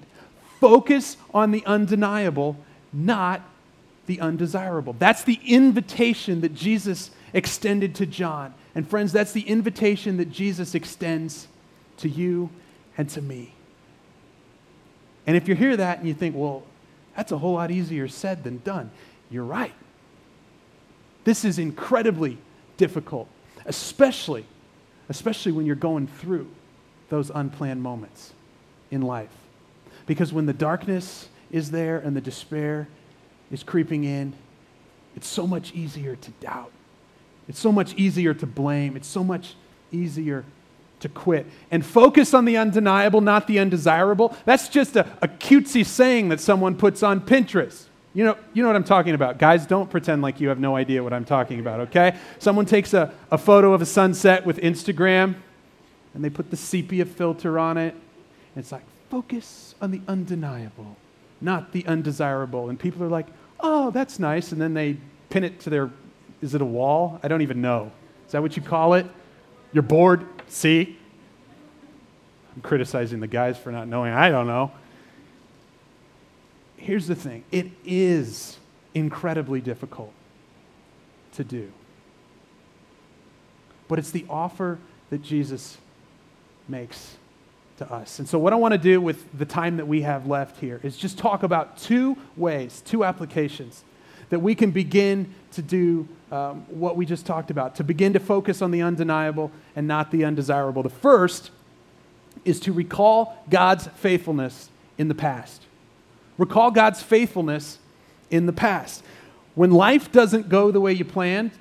Focus 0.58 1.18
on 1.32 1.50
the 1.50 1.64
undeniable, 1.66 2.56
not 2.92 3.42
the 4.06 4.20
undesirable. 4.20 4.94
That's 4.98 5.24
the 5.24 5.40
invitation 5.46 6.40
that 6.42 6.54
Jesus 6.54 7.10
extended 7.32 7.94
to 7.96 8.06
John. 8.06 8.54
And 8.74 8.88
friends, 8.88 9.12
that's 9.12 9.32
the 9.32 9.42
invitation 9.42 10.16
that 10.18 10.30
Jesus 10.30 10.74
extends 10.74 11.48
to 11.98 12.08
you 12.08 12.50
and 12.96 13.08
to 13.10 13.22
me. 13.22 13.54
And 15.26 15.36
if 15.36 15.48
you 15.48 15.54
hear 15.54 15.76
that 15.76 15.98
and 15.98 16.08
you 16.08 16.14
think, 16.14 16.36
well, 16.36 16.64
that's 17.16 17.32
a 17.32 17.38
whole 17.38 17.54
lot 17.54 17.70
easier 17.70 18.08
said 18.08 18.44
than 18.44 18.58
done, 18.58 18.90
you're 19.30 19.44
right. 19.44 19.74
This 21.24 21.44
is 21.44 21.58
incredibly 21.58 22.38
difficult, 22.76 23.28
especially, 23.64 24.44
especially 25.08 25.52
when 25.52 25.64
you're 25.64 25.76
going 25.76 26.06
through 26.06 26.48
those 27.08 27.30
unplanned 27.30 27.82
moments 27.82 28.32
in 28.90 29.00
life. 29.02 29.30
Because 30.06 30.32
when 30.32 30.46
the 30.46 30.52
darkness 30.52 31.28
is 31.50 31.70
there 31.70 31.98
and 31.98 32.14
the 32.14 32.20
despair 32.20 32.88
is 33.50 33.62
creeping 33.62 34.04
in, 34.04 34.32
it's 35.16 35.28
so 35.28 35.46
much 35.46 35.72
easier 35.74 36.16
to 36.16 36.30
doubt 36.40 36.72
It's 37.48 37.60
so 37.60 37.72
much 37.72 37.94
easier 37.94 38.34
to 38.34 38.46
blame. 38.46 38.96
It's 38.96 39.08
so 39.08 39.22
much 39.22 39.54
easier 39.92 40.44
to 41.00 41.08
quit. 41.08 41.46
And 41.70 41.84
focus 41.84 42.32
on 42.32 42.44
the 42.44 42.56
undeniable, 42.56 43.20
not 43.20 43.46
the 43.46 43.58
undesirable. 43.58 44.34
That's 44.44 44.68
just 44.68 44.96
a, 44.96 45.06
a 45.20 45.28
cutesy 45.28 45.84
saying 45.84 46.30
that 46.30 46.40
someone 46.40 46.76
puts 46.76 47.02
on 47.02 47.20
Pinterest. 47.20 47.84
You 48.14 48.24
know, 48.24 48.38
you 48.54 48.62
know 48.62 48.68
what 48.68 48.76
I'm 48.76 48.84
talking 48.84 49.14
about. 49.14 49.38
Guys, 49.38 49.66
don't 49.66 49.90
pretend 49.90 50.22
like 50.22 50.40
you 50.40 50.48
have 50.48 50.60
no 50.60 50.76
idea 50.76 51.02
what 51.02 51.12
I'm 51.12 51.24
talking 51.24 51.60
about, 51.60 51.80
okay? 51.80 52.16
Someone 52.38 52.64
takes 52.64 52.94
a, 52.94 53.12
a 53.30 53.36
photo 53.36 53.72
of 53.74 53.82
a 53.82 53.86
sunset 53.86 54.46
with 54.46 54.58
Instagram 54.58 55.34
and 56.14 56.24
they 56.24 56.30
put 56.30 56.50
the 56.50 56.56
sepia 56.56 57.04
filter 57.04 57.58
on 57.58 57.76
it. 57.76 57.94
It's 58.56 58.70
like, 58.70 58.84
focus 59.10 59.74
on 59.82 59.90
the 59.90 60.00
undeniable, 60.06 60.96
not 61.44 61.72
the 61.72 61.86
undesirable. 61.86 62.68
And 62.68 62.78
people 62.78 63.04
are 63.04 63.08
like, 63.08 63.26
oh, 63.60 63.90
that's 63.90 64.18
nice. 64.18 64.52
And 64.52 64.60
then 64.60 64.74
they 64.74 64.96
pin 65.30 65.44
it 65.44 65.60
to 65.60 65.70
their, 65.70 65.90
is 66.40 66.54
it 66.54 66.62
a 66.62 66.64
wall? 66.66 67.20
I 67.22 67.28
don't 67.28 67.42
even 67.42 67.60
know. 67.60 67.92
Is 68.26 68.32
that 68.32 68.42
what 68.42 68.56
you 68.56 68.62
call 68.62 68.94
it? 68.94 69.06
You're 69.72 69.82
board? 69.82 70.26
See? 70.48 70.98
I'm 72.54 72.62
criticizing 72.62 73.20
the 73.20 73.26
guys 73.26 73.58
for 73.58 73.70
not 73.70 73.88
knowing. 73.88 74.12
I 74.12 74.30
don't 74.30 74.46
know 74.46 74.72
here's 76.84 77.06
the 77.06 77.14
thing 77.14 77.42
it 77.50 77.66
is 77.84 78.58
incredibly 78.92 79.60
difficult 79.60 80.12
to 81.32 81.42
do. 81.42 81.72
But 83.88 83.98
it's 83.98 84.10
the 84.10 84.24
offer 84.30 84.78
that 85.10 85.22
Jesus 85.22 85.78
makes 86.68 87.16
to 87.78 87.92
us. 87.92 88.18
And 88.18 88.28
so, 88.28 88.38
what 88.38 88.52
I 88.52 88.56
want 88.56 88.72
to 88.72 88.78
do 88.78 89.00
with 89.00 89.26
the 89.36 89.44
time 89.44 89.76
that 89.76 89.86
we 89.86 90.02
have 90.02 90.26
left 90.26 90.60
here 90.60 90.80
is 90.82 90.96
just 90.96 91.18
talk 91.18 91.42
about 91.42 91.76
two 91.76 92.16
ways, 92.36 92.82
two 92.84 93.04
applications 93.04 93.84
that 94.30 94.40
we 94.40 94.54
can 94.54 94.70
begin 94.70 95.32
to 95.52 95.62
do 95.62 96.08
um, 96.32 96.64
what 96.68 96.96
we 96.96 97.06
just 97.06 97.26
talked 97.26 97.50
about, 97.50 97.76
to 97.76 97.84
begin 97.84 98.12
to 98.14 98.20
focus 98.20 98.62
on 98.62 98.70
the 98.70 98.82
undeniable 98.82 99.50
and 99.76 99.86
not 99.86 100.10
the 100.10 100.24
undesirable. 100.24 100.82
The 100.82 100.88
first 100.88 101.50
is 102.44 102.60
to 102.60 102.72
recall 102.72 103.36
God's 103.48 103.86
faithfulness 103.88 104.70
in 104.98 105.08
the 105.08 105.14
past. 105.14 105.62
Recall 106.38 106.70
God's 106.70 107.02
faithfulness 107.02 107.78
in 108.30 108.46
the 108.46 108.52
past. 108.52 109.02
When 109.54 109.70
life 109.70 110.10
doesn't 110.10 110.48
go 110.48 110.70
the 110.70 110.80
way 110.80 110.92
you 110.92 111.04
planned, 111.04 111.52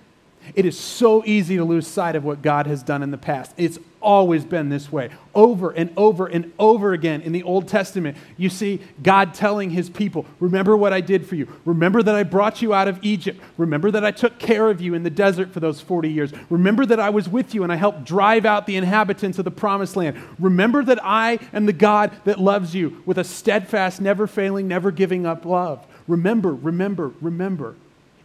it 0.55 0.65
is 0.65 0.79
so 0.79 1.23
easy 1.25 1.57
to 1.57 1.63
lose 1.63 1.87
sight 1.87 2.15
of 2.15 2.23
what 2.23 2.41
God 2.41 2.67
has 2.67 2.83
done 2.83 3.03
in 3.03 3.11
the 3.11 3.17
past. 3.17 3.53
It's 3.57 3.79
always 4.03 4.43
been 4.43 4.69
this 4.69 4.91
way. 4.91 5.09
Over 5.33 5.71
and 5.71 5.91
over 5.97 6.27
and 6.27 6.51
over 6.59 6.93
again 6.93 7.21
in 7.21 7.31
the 7.31 7.41
Old 7.43 7.67
Testament, 7.67 8.17
you 8.37 8.49
see 8.49 8.81
God 9.01 9.33
telling 9.33 9.71
his 9.71 9.89
people, 9.89 10.25
Remember 10.39 10.75
what 10.77 10.93
I 10.93 11.01
did 11.01 11.25
for 11.25 11.35
you. 11.35 11.47
Remember 11.65 12.03
that 12.03 12.13
I 12.13 12.23
brought 12.23 12.61
you 12.61 12.73
out 12.73 12.87
of 12.87 12.99
Egypt. 13.01 13.41
Remember 13.57 13.89
that 13.91 14.05
I 14.05 14.11
took 14.11 14.37
care 14.37 14.69
of 14.69 14.81
you 14.81 14.93
in 14.93 15.03
the 15.03 15.09
desert 15.09 15.51
for 15.51 15.59
those 15.59 15.81
40 15.81 16.11
years. 16.11 16.31
Remember 16.49 16.85
that 16.85 16.99
I 16.99 17.09
was 17.09 17.29
with 17.29 17.55
you 17.55 17.63
and 17.63 17.71
I 17.71 17.77
helped 17.77 18.03
drive 18.03 18.45
out 18.45 18.67
the 18.67 18.75
inhabitants 18.75 19.39
of 19.39 19.45
the 19.45 19.51
promised 19.51 19.95
land. 19.95 20.21
Remember 20.37 20.83
that 20.83 20.99
I 21.03 21.39
am 21.53 21.65
the 21.65 21.73
God 21.73 22.11
that 22.25 22.39
loves 22.39 22.75
you 22.75 23.01
with 23.05 23.17
a 23.17 23.23
steadfast, 23.23 24.01
never 24.01 24.27
failing, 24.27 24.67
never 24.67 24.91
giving 24.91 25.25
up 25.25 25.45
love. 25.45 25.85
Remember, 26.07 26.53
remember, 26.53 27.13
remember. 27.21 27.75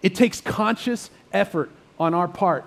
It 0.02 0.14
takes 0.14 0.40
conscious 0.40 1.10
effort 1.32 1.70
on 1.98 2.14
our 2.14 2.28
part 2.28 2.64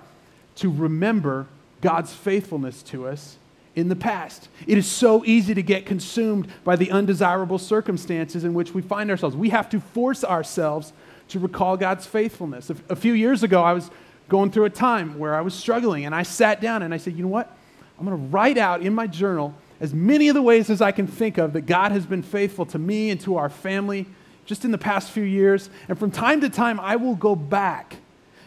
to 0.55 0.69
remember 0.69 1.47
God's 1.81 2.13
faithfulness 2.13 2.83
to 2.83 3.07
us 3.07 3.37
in 3.75 3.87
the 3.87 3.95
past. 3.95 4.49
It 4.67 4.77
is 4.77 4.85
so 4.85 5.23
easy 5.25 5.53
to 5.53 5.63
get 5.63 5.85
consumed 5.85 6.47
by 6.63 6.75
the 6.75 6.91
undesirable 6.91 7.57
circumstances 7.57 8.43
in 8.43 8.53
which 8.53 8.73
we 8.73 8.81
find 8.81 9.09
ourselves. 9.09 9.35
We 9.35 9.49
have 9.49 9.69
to 9.69 9.79
force 9.79 10.23
ourselves 10.23 10.93
to 11.29 11.39
recall 11.39 11.77
God's 11.77 12.05
faithfulness. 12.05 12.69
A, 12.89 12.95
few 12.95 13.13
years 13.13 13.43
ago, 13.43 13.63
I 13.63 13.73
was 13.73 13.89
going 14.27 14.51
through 14.51 14.65
a 14.65 14.69
time 14.69 15.17
where 15.17 15.33
I 15.33 15.41
was 15.41 15.53
struggling, 15.53 16.05
and 16.05 16.13
I 16.13 16.23
sat 16.23 16.59
down 16.59 16.83
and 16.83 16.93
I 16.93 16.97
said, 16.97 17.15
You 17.15 17.23
know 17.23 17.29
what? 17.29 17.55
I'm 17.97 18.05
going 18.05 18.17
to 18.17 18.27
write 18.27 18.57
out 18.57 18.81
in 18.81 18.93
my 18.93 19.07
journal 19.07 19.53
as 19.79 19.93
many 19.93 20.27
of 20.27 20.35
the 20.35 20.41
ways 20.41 20.69
as 20.69 20.81
I 20.81 20.91
can 20.91 21.07
think 21.07 21.37
of 21.37 21.53
that 21.53 21.61
God 21.61 21.91
has 21.91 22.05
been 22.05 22.21
faithful 22.21 22.65
to 22.67 22.79
me 22.79 23.09
and 23.09 23.19
to 23.21 23.37
our 23.37 23.49
family 23.49 24.05
just 24.45 24.65
in 24.65 24.71
the 24.71 24.77
past 24.77 25.11
few 25.11 25.23
years. 25.23 25.69
And 25.87 25.97
from 25.97 26.11
time 26.11 26.41
to 26.41 26.49
time, 26.49 26.79
I 26.79 26.97
will 26.97 27.15
go 27.15 27.35
back 27.35 27.97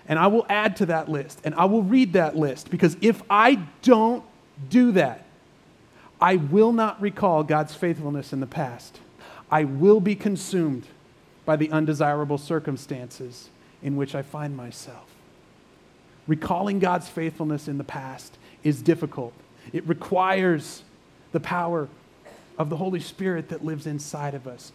and 0.08 0.18
I 0.18 0.26
will 0.26 0.46
add 0.48 0.76
to 0.76 0.86
that 0.86 1.08
list 1.08 1.40
and 1.44 1.54
I 1.54 1.64
will 1.64 1.82
read 1.82 2.12
that 2.14 2.36
list 2.36 2.70
because 2.70 2.96
if 3.00 3.22
I 3.30 3.56
don't 3.82 4.24
do 4.68 4.92
that, 4.92 5.24
I 6.20 6.36
will 6.36 6.72
not 6.72 7.00
recall 7.00 7.42
God's 7.42 7.74
faithfulness 7.74 8.32
in 8.32 8.40
the 8.40 8.46
past. 8.46 9.00
I 9.50 9.64
will 9.64 10.00
be 10.00 10.14
consumed 10.14 10.86
by 11.44 11.56
the 11.56 11.70
undesirable 11.70 12.38
circumstances 12.38 13.50
in 13.82 13.96
which 13.96 14.14
I 14.14 14.22
find 14.22 14.56
myself. 14.56 15.10
Recalling 16.26 16.78
God's 16.78 17.08
faithfulness 17.08 17.68
in 17.68 17.76
the 17.76 17.84
past 17.84 18.38
is 18.62 18.80
difficult. 18.80 19.34
It 19.72 19.86
requires 19.86 20.82
the 21.32 21.40
power 21.40 21.88
of 22.58 22.70
the 22.70 22.76
Holy 22.76 23.00
Spirit 23.00 23.48
that 23.50 23.64
lives 23.64 23.86
inside 23.86 24.34
of 24.34 24.46
us. 24.46 24.72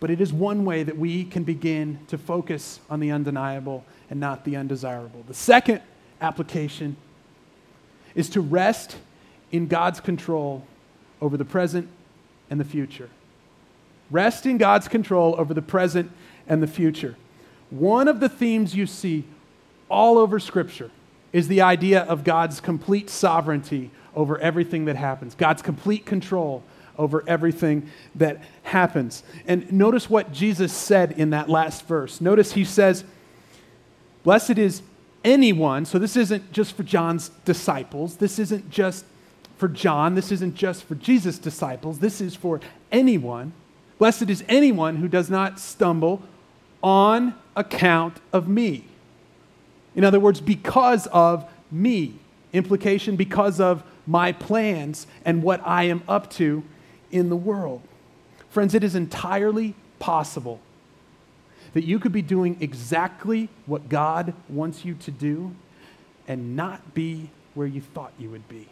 But 0.00 0.10
it 0.10 0.20
is 0.20 0.32
one 0.32 0.64
way 0.64 0.82
that 0.82 0.96
we 0.96 1.24
can 1.24 1.42
begin 1.42 1.98
to 2.08 2.18
focus 2.18 2.80
on 2.88 3.00
the 3.00 3.10
undeniable 3.10 3.84
and 4.10 4.20
not 4.20 4.44
the 4.44 4.56
undesirable. 4.56 5.24
The 5.26 5.34
second 5.34 5.82
application 6.20 6.96
is 8.14 8.28
to 8.30 8.40
rest 8.40 8.96
in 9.50 9.66
God's 9.66 10.00
control 10.00 10.64
over 11.20 11.36
the 11.36 11.44
present 11.44 11.88
and 12.50 12.60
the 12.60 12.64
future. 12.64 13.10
Rest 14.10 14.46
in 14.46 14.58
God's 14.58 14.88
control 14.88 15.34
over 15.38 15.52
the 15.52 15.62
present 15.62 16.10
and 16.46 16.62
the 16.62 16.66
future. 16.66 17.16
One 17.70 18.08
of 18.08 18.20
the 18.20 18.28
themes 18.28 18.74
you 18.74 18.86
see 18.86 19.24
all 19.90 20.16
over 20.16 20.38
Scripture 20.38 20.90
is 21.32 21.48
the 21.48 21.60
idea 21.60 22.02
of 22.02 22.24
God's 22.24 22.60
complete 22.60 23.10
sovereignty 23.10 23.90
over 24.14 24.38
everything 24.38 24.86
that 24.86 24.96
happens, 24.96 25.34
God's 25.34 25.62
complete 25.62 26.06
control 26.06 26.62
over 26.98 27.24
everything 27.26 27.88
that 28.16 28.42
happens. 28.64 29.22
And 29.46 29.70
notice 29.72 30.10
what 30.10 30.32
Jesus 30.32 30.72
said 30.72 31.12
in 31.12 31.30
that 31.30 31.48
last 31.48 31.86
verse. 31.86 32.20
Notice 32.20 32.52
he 32.52 32.64
says, 32.64 33.04
Blessed 34.24 34.58
is 34.58 34.82
anyone. 35.24 35.84
So 35.84 35.98
this 35.98 36.16
isn't 36.16 36.52
just 36.52 36.76
for 36.76 36.82
John's 36.82 37.30
disciples. 37.44 38.16
This 38.16 38.38
isn't 38.38 38.70
just 38.70 39.04
for 39.56 39.68
John. 39.68 40.14
This 40.14 40.32
isn't 40.32 40.54
just 40.54 40.84
for 40.84 40.94
Jesus' 40.94 41.38
disciples. 41.38 42.00
This 42.00 42.20
is 42.20 42.34
for 42.34 42.60
anyone. 42.92 43.52
Blessed 43.98 44.28
is 44.30 44.44
anyone 44.48 44.96
who 44.96 45.08
does 45.08 45.30
not 45.30 45.58
stumble 45.58 46.22
on 46.82 47.34
account 47.56 48.18
of 48.32 48.48
me. 48.48 48.84
In 49.94 50.04
other 50.04 50.20
words, 50.20 50.40
because 50.40 51.06
of 51.08 51.48
me. 51.70 52.18
Implication 52.52 53.16
because 53.16 53.60
of 53.60 53.82
my 54.06 54.32
plans 54.32 55.06
and 55.24 55.42
what 55.42 55.60
I 55.66 55.84
am 55.84 56.02
up 56.08 56.30
to 56.32 56.62
in 57.10 57.28
the 57.28 57.36
world. 57.36 57.82
Friends, 58.50 58.74
it 58.74 58.82
is 58.84 58.94
entirely 58.94 59.74
possible 59.98 60.60
that 61.74 61.84
you 61.84 61.98
could 61.98 62.12
be 62.12 62.22
doing 62.22 62.56
exactly 62.60 63.48
what 63.66 63.88
God 63.88 64.34
wants 64.48 64.84
you 64.84 64.94
to 64.94 65.10
do 65.10 65.54
and 66.26 66.56
not 66.56 66.94
be 66.94 67.30
where 67.54 67.66
you 67.66 67.80
thought 67.80 68.12
you 68.18 68.30
would 68.30 68.48
be. 68.48 68.68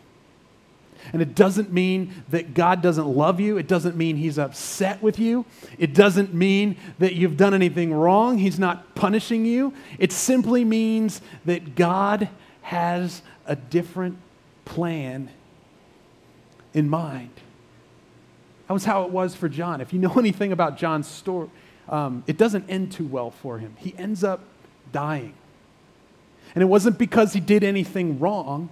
And 1.12 1.20
it 1.20 1.34
doesn't 1.34 1.72
mean 1.72 2.24
that 2.30 2.54
God 2.54 2.82
doesn't 2.82 3.06
love 3.06 3.38
you. 3.38 3.58
It 3.58 3.68
doesn't 3.68 3.96
mean 3.96 4.16
He's 4.16 4.38
upset 4.38 5.02
with 5.02 5.18
you. 5.18 5.44
It 5.78 5.92
doesn't 5.94 6.32
mean 6.32 6.76
that 6.98 7.14
you've 7.14 7.36
done 7.36 7.52
anything 7.54 7.92
wrong. 7.92 8.38
He's 8.38 8.58
not 8.58 8.94
punishing 8.94 9.44
you. 9.44 9.74
It 9.98 10.10
simply 10.10 10.64
means 10.64 11.20
that 11.44 11.74
God 11.74 12.28
has 12.62 13.22
a 13.46 13.56
different 13.56 14.18
plan 14.64 15.28
in 16.72 16.88
mind. 16.88 17.30
That 18.66 18.74
was 18.74 18.84
how 18.84 19.04
it 19.04 19.10
was 19.10 19.34
for 19.34 19.48
John. 19.48 19.80
If 19.80 19.92
you 19.92 19.98
know 19.98 20.12
anything 20.18 20.52
about 20.52 20.76
John's 20.76 21.06
story, 21.06 21.48
um, 21.88 22.24
it 22.26 22.36
doesn't 22.36 22.68
end 22.68 22.92
too 22.92 23.06
well 23.06 23.30
for 23.30 23.58
him. 23.58 23.76
He 23.78 23.94
ends 23.96 24.24
up 24.24 24.40
dying. 24.92 25.34
And 26.54 26.62
it 26.62 26.66
wasn't 26.66 26.98
because 26.98 27.32
he 27.32 27.40
did 27.40 27.62
anything 27.62 28.18
wrong, 28.18 28.70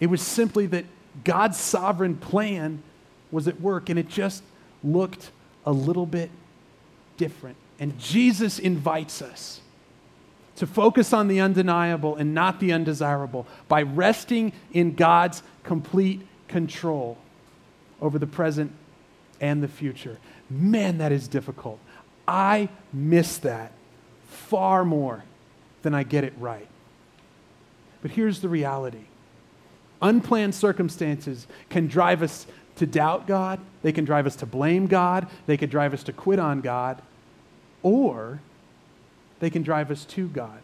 it 0.00 0.06
was 0.06 0.22
simply 0.22 0.66
that 0.66 0.84
God's 1.24 1.58
sovereign 1.58 2.16
plan 2.16 2.82
was 3.30 3.48
at 3.48 3.60
work 3.60 3.88
and 3.88 3.98
it 3.98 4.08
just 4.08 4.42
looked 4.82 5.30
a 5.64 5.72
little 5.72 6.06
bit 6.06 6.30
different. 7.16 7.56
And 7.78 7.98
Jesus 7.98 8.58
invites 8.58 9.22
us 9.22 9.60
to 10.56 10.66
focus 10.66 11.12
on 11.12 11.28
the 11.28 11.40
undeniable 11.40 12.16
and 12.16 12.34
not 12.34 12.60
the 12.60 12.72
undesirable 12.72 13.46
by 13.68 13.82
resting 13.82 14.52
in 14.72 14.94
God's 14.94 15.42
complete 15.64 16.20
control 16.48 17.16
over 18.02 18.18
the 18.18 18.26
present 18.26 18.72
and 19.40 19.62
the 19.62 19.68
future. 19.68 20.18
Man, 20.50 20.98
that 20.98 21.12
is 21.12 21.28
difficult. 21.28 21.78
I 22.28 22.68
miss 22.92 23.38
that 23.38 23.72
far 24.28 24.84
more 24.84 25.24
than 25.80 25.94
I 25.94 26.02
get 26.02 26.24
it 26.24 26.34
right. 26.38 26.68
But 28.02 28.10
here's 28.10 28.40
the 28.40 28.48
reality 28.48 29.04
unplanned 30.02 30.54
circumstances 30.54 31.46
can 31.70 31.86
drive 31.86 32.22
us 32.22 32.46
to 32.74 32.86
doubt 32.86 33.26
God, 33.26 33.60
they 33.82 33.92
can 33.92 34.04
drive 34.04 34.26
us 34.26 34.34
to 34.36 34.46
blame 34.46 34.86
God, 34.88 35.28
they 35.46 35.56
can 35.56 35.68
drive 35.68 35.94
us 35.94 36.02
to 36.04 36.12
quit 36.12 36.38
on 36.38 36.60
God, 36.60 37.00
or 37.82 38.40
they 39.38 39.50
can 39.50 39.62
drive 39.62 39.90
us 39.90 40.04
to 40.06 40.26
God. 40.28 40.58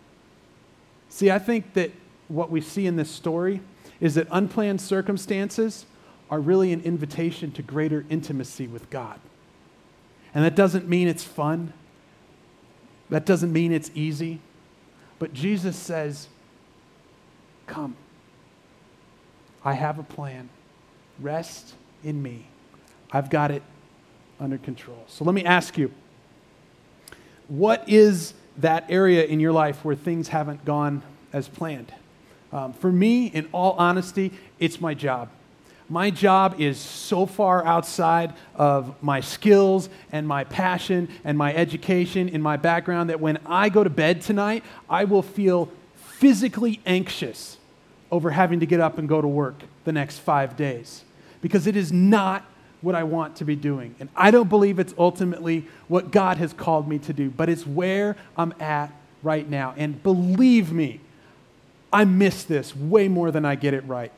See, 1.09 1.31
I 1.31 1.38
think 1.38 1.74
that 1.74 1.92
what 2.27 2.51
we 2.51 2.61
see 2.61 2.87
in 2.87 2.96
this 2.96 3.11
story 3.11 3.61
is 4.01 4.14
that 4.14 4.27
unplanned 4.31 4.81
circumstances 4.81 5.87
are 6.31 6.41
really 6.41 6.73
an 6.73 6.83
invitation 6.83 7.51
to 7.53 7.62
greater 7.62 8.05
intimacy 8.11 8.67
with 8.67 8.91
God. 8.91 9.19
And 10.35 10.45
that 10.45 10.55
doesn't 10.55 10.88
mean 10.88 11.09
it's 11.09 11.25
fun, 11.25 11.73
that 13.11 13.25
doesn't 13.25 13.53
mean 13.53 13.73
it's 13.73 13.91
easy. 13.95 14.41
But 15.19 15.33
Jesus 15.33 15.77
says, 15.77 16.29
Come. 17.67 17.97
I 19.64 19.75
have 19.75 19.99
a 19.99 20.03
plan. 20.03 20.49
Rest 21.21 21.75
in 22.03 22.23
me. 22.23 22.47
I've 23.12 23.29
got 23.29 23.51
it 23.51 23.62
under 24.41 24.59
control. 24.59 25.05
So 25.09 25.25
let 25.25 25.35
me 25.35 25.45
ask 25.45 25.77
you 25.77 25.93
what 27.49 27.88
is 27.88 28.35
that 28.59 28.85
area 28.88 29.25
in 29.25 29.41
your 29.41 29.53
life 29.53 29.85
where 29.85 29.97
things 29.97 30.29
haven't 30.29 30.64
gone 30.64 31.03
as 31.33 31.49
planned? 31.49 31.93
Um, 32.53 32.73
for 32.73 32.93
me, 32.93 33.27
in 33.27 33.49
all 33.53 33.73
honesty, 33.73 34.33
it's 34.59 34.81
my 34.81 34.95
job. 34.95 35.31
My 35.90 36.11
job 36.11 36.61
is 36.61 36.79
so 36.79 37.24
far 37.24 37.64
outside 37.64 38.35
of 38.55 39.03
my 39.03 39.20
skills 39.20 39.88
and 40.12 40.29
my 40.29 40.44
passion 40.44 41.09
and 41.24 41.38
my 41.38 41.55
education 41.55 42.29
and 42.29 42.42
my 42.42 42.59
background 42.59 43.09
that 43.09 43.20
when 43.20 43.38
I 43.46 43.70
go 43.70 43.83
to 43.83 43.90
bed 43.90 44.20
tonight, 44.20 44.64
I 44.90 45.05
will 45.05 45.22
feel 45.22 45.70
physically 45.94 46.81
anxious 46.85 47.57
over 48.11 48.31
having 48.31 48.61
to 48.61 48.66
get 48.66 48.81
up 48.81 48.98
and 48.98 49.09
go 49.09 49.22
to 49.22 49.29
work 49.29 49.62
the 49.85 49.92
next 49.92 50.18
five 50.18 50.57
days 50.57 51.05
because 51.40 51.66
it 51.66 51.77
is 51.77 51.90
not 51.90 52.44
what 52.83 52.94
I 52.94 53.05
want 53.05 53.37
to 53.37 53.46
be 53.46 53.57
doing. 53.57 53.94
And 53.98 54.11
I 54.14 54.31
don't 54.31 54.48
believe 54.48 54.79
it's 54.79 54.94
ultimately 54.98 55.66
what 55.88 56.11
God 56.11 56.37
has 56.37 56.53
called 56.53 56.87
me 56.87 56.98
to 57.01 57.14
do, 57.14 57.31
but 57.31 57.48
it's 57.48 57.66
where 57.66 58.16
I'm 58.37 58.53
at 58.61 58.92
right 59.22 59.48
now. 59.48 59.72
And 59.77 60.03
believe 60.03 60.70
me, 60.70 61.01
I 61.90 62.05
miss 62.05 62.44
this 62.44 62.77
way 62.77 63.09
more 63.09 63.31
than 63.31 63.46
I 63.46 63.55
get 63.55 63.72
it 63.72 63.87
right 63.87 64.12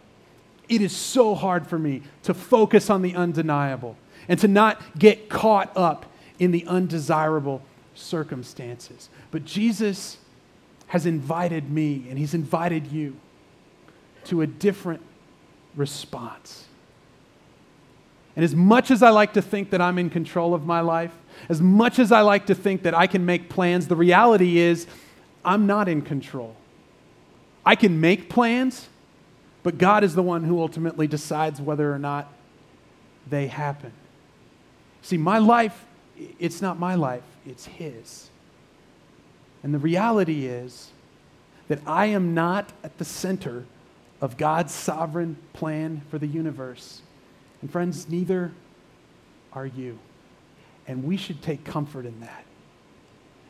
it 0.71 0.81
is 0.81 0.97
so 0.97 1.35
hard 1.35 1.67
for 1.67 1.79
me 1.79 2.03
to 2.23 2.33
focus 2.33 2.89
on 2.89 3.03
the 3.03 3.15
undeniable 3.15 3.97
and 4.29 4.39
to 4.41 4.49
not 4.49 4.81
get 4.99 5.29
caught 5.29 5.77
up 5.77 6.07
in 6.39 6.53
the 6.53 6.65
undesirable 6.67 7.61
circumstances. 7.95 9.11
But 9.33 9.45
Jesus 9.45 10.17
has 10.87 11.07
invited 11.07 11.71
me 11.71 12.07
and 12.09 12.19
he's 12.19 12.35
invited 12.35 12.87
you 12.87 13.17
to 14.25 14.43
a 14.43 14.47
different 14.47 15.03
response. 15.75 16.67
And 18.37 18.45
as 18.45 18.55
much 18.55 18.93
as 18.93 19.03
I 19.03 19.11
like 19.11 19.33
to 19.33 19.43
think 19.43 19.71
that 19.71 19.81
I'm 19.81 19.99
in 19.99 20.09
control 20.09 20.55
of 20.55 20.65
my 20.65 20.81
life, 20.81 21.13
as 21.49 21.61
much 21.61 21.99
as 21.99 22.13
I 22.13 22.21
like 22.21 22.47
to 22.47 22.55
think 22.55 22.85
that 22.85 22.95
I 22.95 23.09
can 23.09 23.27
make 23.27 23.49
plans, 23.49 23.89
the 23.89 23.97
reality 23.97 24.59
is 24.59 24.87
I'm 25.45 25.67
not 25.67 25.89
in 25.89 26.03
control. 26.03 26.55
I 27.67 27.75
can 27.75 28.01
make 28.01 28.29
plans, 28.29 28.89
but 29.63 29.79
God 29.79 30.05
is 30.05 30.15
the 30.15 30.23
one 30.23 30.45
who 30.45 30.61
ultimately 30.61 31.07
decides 31.07 31.61
whether 31.61 31.93
or 31.93 31.99
not 31.99 32.33
they 33.29 33.47
happen. 33.47 33.93
See, 35.03 35.17
my 35.17 35.39
life, 35.39 35.85
it's 36.39 36.63
not 36.63 36.79
my 36.79 36.95
life, 36.95 37.25
it's 37.47 37.67
His. 37.67 38.31
And 39.63 39.75
the 39.75 39.79
reality 39.79 40.47
is 40.47 40.91
that 41.69 41.81
I 41.87 42.07
am 42.07 42.35
not 42.35 42.73
at 42.83 42.99
the 42.99 43.05
center 43.05 43.65
of 44.21 44.37
God's 44.37 44.75
sovereign 44.75 45.37
plan 45.53 46.03
for 46.11 46.19
the 46.19 46.27
universe. 46.27 47.03
And 47.61 47.71
friends, 47.71 48.09
neither 48.09 48.53
are 49.53 49.67
you. 49.67 49.99
And 50.87 51.05
we 51.05 51.17
should 51.17 51.43
take 51.43 51.65
comfort 51.65 52.07
in 52.07 52.21
that 52.21 52.45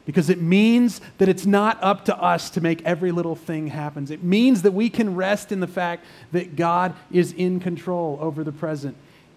because 0.07 0.31
it 0.31 0.41
means 0.41 1.01
that 1.19 1.29
it's 1.29 1.47
not 1.47 1.79
up 1.83 2.05
to 2.07 2.17
us 2.17 2.51
to 2.51 2.61
make 2.61 2.83
every 2.85 3.13
little 3.13 3.37
thing 3.37 3.69
happen. 3.69 4.11
It 4.11 4.23
means 4.23 4.63
that 4.63 4.73
we 4.73 4.91
can 4.91 5.15
rest 5.15 5.53
in 5.53 5.61
the 5.61 5.67
fact 5.67 6.05
that 6.33 6.57
God 6.57 6.95
is 7.13 7.33
in 7.33 7.61
control 7.61 8.19
over 8.21 8.43
the 8.43 8.53
present 8.53 8.97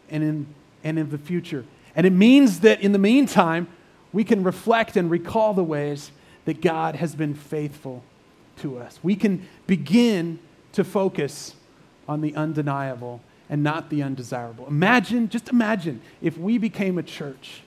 and 0.10 0.24
in, 0.24 0.48
and 0.84 0.98
in 0.98 1.10
the 1.10 1.18
future. 1.18 1.66
And 1.96 2.08
it 2.08 2.14
means 2.14 2.62
that 2.62 2.82
in 2.82 2.92
the 2.92 3.00
meantime, 3.00 3.68
we 4.12 4.24
can 4.24 4.44
reflect 4.44 4.96
and 4.96 5.12
recall 5.12 5.54
the 5.54 5.64
ways 5.64 6.12
that 6.46 6.62
God 6.62 6.96
has 6.96 7.16
been 7.16 7.34
faithful 7.34 8.04
to 8.58 8.78
us. 8.78 9.00
We 9.04 9.16
can 9.16 9.48
begin 9.68 10.40
to 10.74 10.84
focus 10.84 11.56
on 12.08 12.22
the 12.22 12.36
undeniable 12.36 13.22
and 13.50 13.64
not 13.64 13.90
the 13.90 14.02
undesirable. 14.02 14.68
Imagine, 14.68 15.30
just 15.30 15.50
imagine, 15.50 16.02
if 16.22 16.38
we 16.38 16.58
became 16.58 16.98
a 16.98 17.04
church 17.04 17.62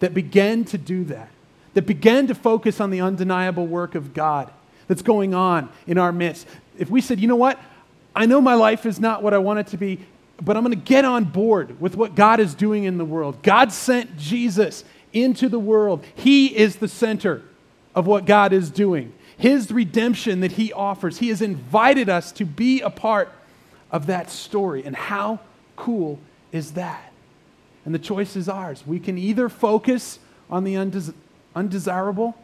that 0.00 0.14
began 0.14 0.64
to 0.66 0.78
do 0.78 1.04
that 1.04 1.30
that 1.74 1.86
began 1.86 2.26
to 2.26 2.34
focus 2.34 2.80
on 2.80 2.90
the 2.90 3.00
undeniable 3.00 3.66
work 3.66 3.94
of 3.94 4.14
God 4.14 4.50
that's 4.88 5.02
going 5.02 5.34
on 5.34 5.68
in 5.86 5.98
our 5.98 6.12
midst. 6.12 6.46
If 6.78 6.90
we 6.90 7.00
said, 7.00 7.20
you 7.20 7.28
know 7.28 7.36
what, 7.36 7.60
I 8.14 8.26
know 8.26 8.40
my 8.40 8.54
life 8.54 8.86
is 8.86 8.98
not 8.98 9.22
what 9.22 9.34
I 9.34 9.38
want 9.38 9.60
it 9.60 9.68
to 9.68 9.76
be, 9.76 10.00
but 10.42 10.56
I'm 10.56 10.64
going 10.64 10.76
to 10.76 10.84
get 10.84 11.04
on 11.04 11.24
board 11.24 11.80
with 11.80 11.96
what 11.96 12.14
God 12.14 12.40
is 12.40 12.54
doing 12.54 12.84
in 12.84 12.98
the 12.98 13.04
world. 13.04 13.42
God 13.42 13.72
sent 13.72 14.16
Jesus 14.16 14.84
into 15.12 15.48
the 15.48 15.58
world, 15.58 16.04
He 16.14 16.56
is 16.56 16.76
the 16.76 16.88
center 16.88 17.42
of 17.94 18.06
what 18.06 18.26
God 18.26 18.52
is 18.52 18.70
doing. 18.70 19.12
His 19.36 19.72
redemption 19.72 20.40
that 20.40 20.52
He 20.52 20.72
offers, 20.72 21.18
He 21.18 21.28
has 21.28 21.42
invited 21.42 22.08
us 22.08 22.30
to 22.32 22.44
be 22.44 22.80
a 22.80 22.90
part 22.90 23.30
of 23.90 24.06
that 24.06 24.30
story. 24.30 24.84
And 24.84 24.94
how 24.94 25.40
cool 25.76 26.18
is 26.52 26.72
that? 26.72 27.12
And 27.84 27.94
the 27.94 27.98
choice 27.98 28.36
is 28.36 28.48
ours. 28.48 28.84
We 28.86 29.00
can 29.00 29.18
either 29.18 29.48
focus 29.48 30.20
on 30.48 30.64
the 30.64 30.76
undesirable 30.76 31.18
undesirable, 31.54 32.36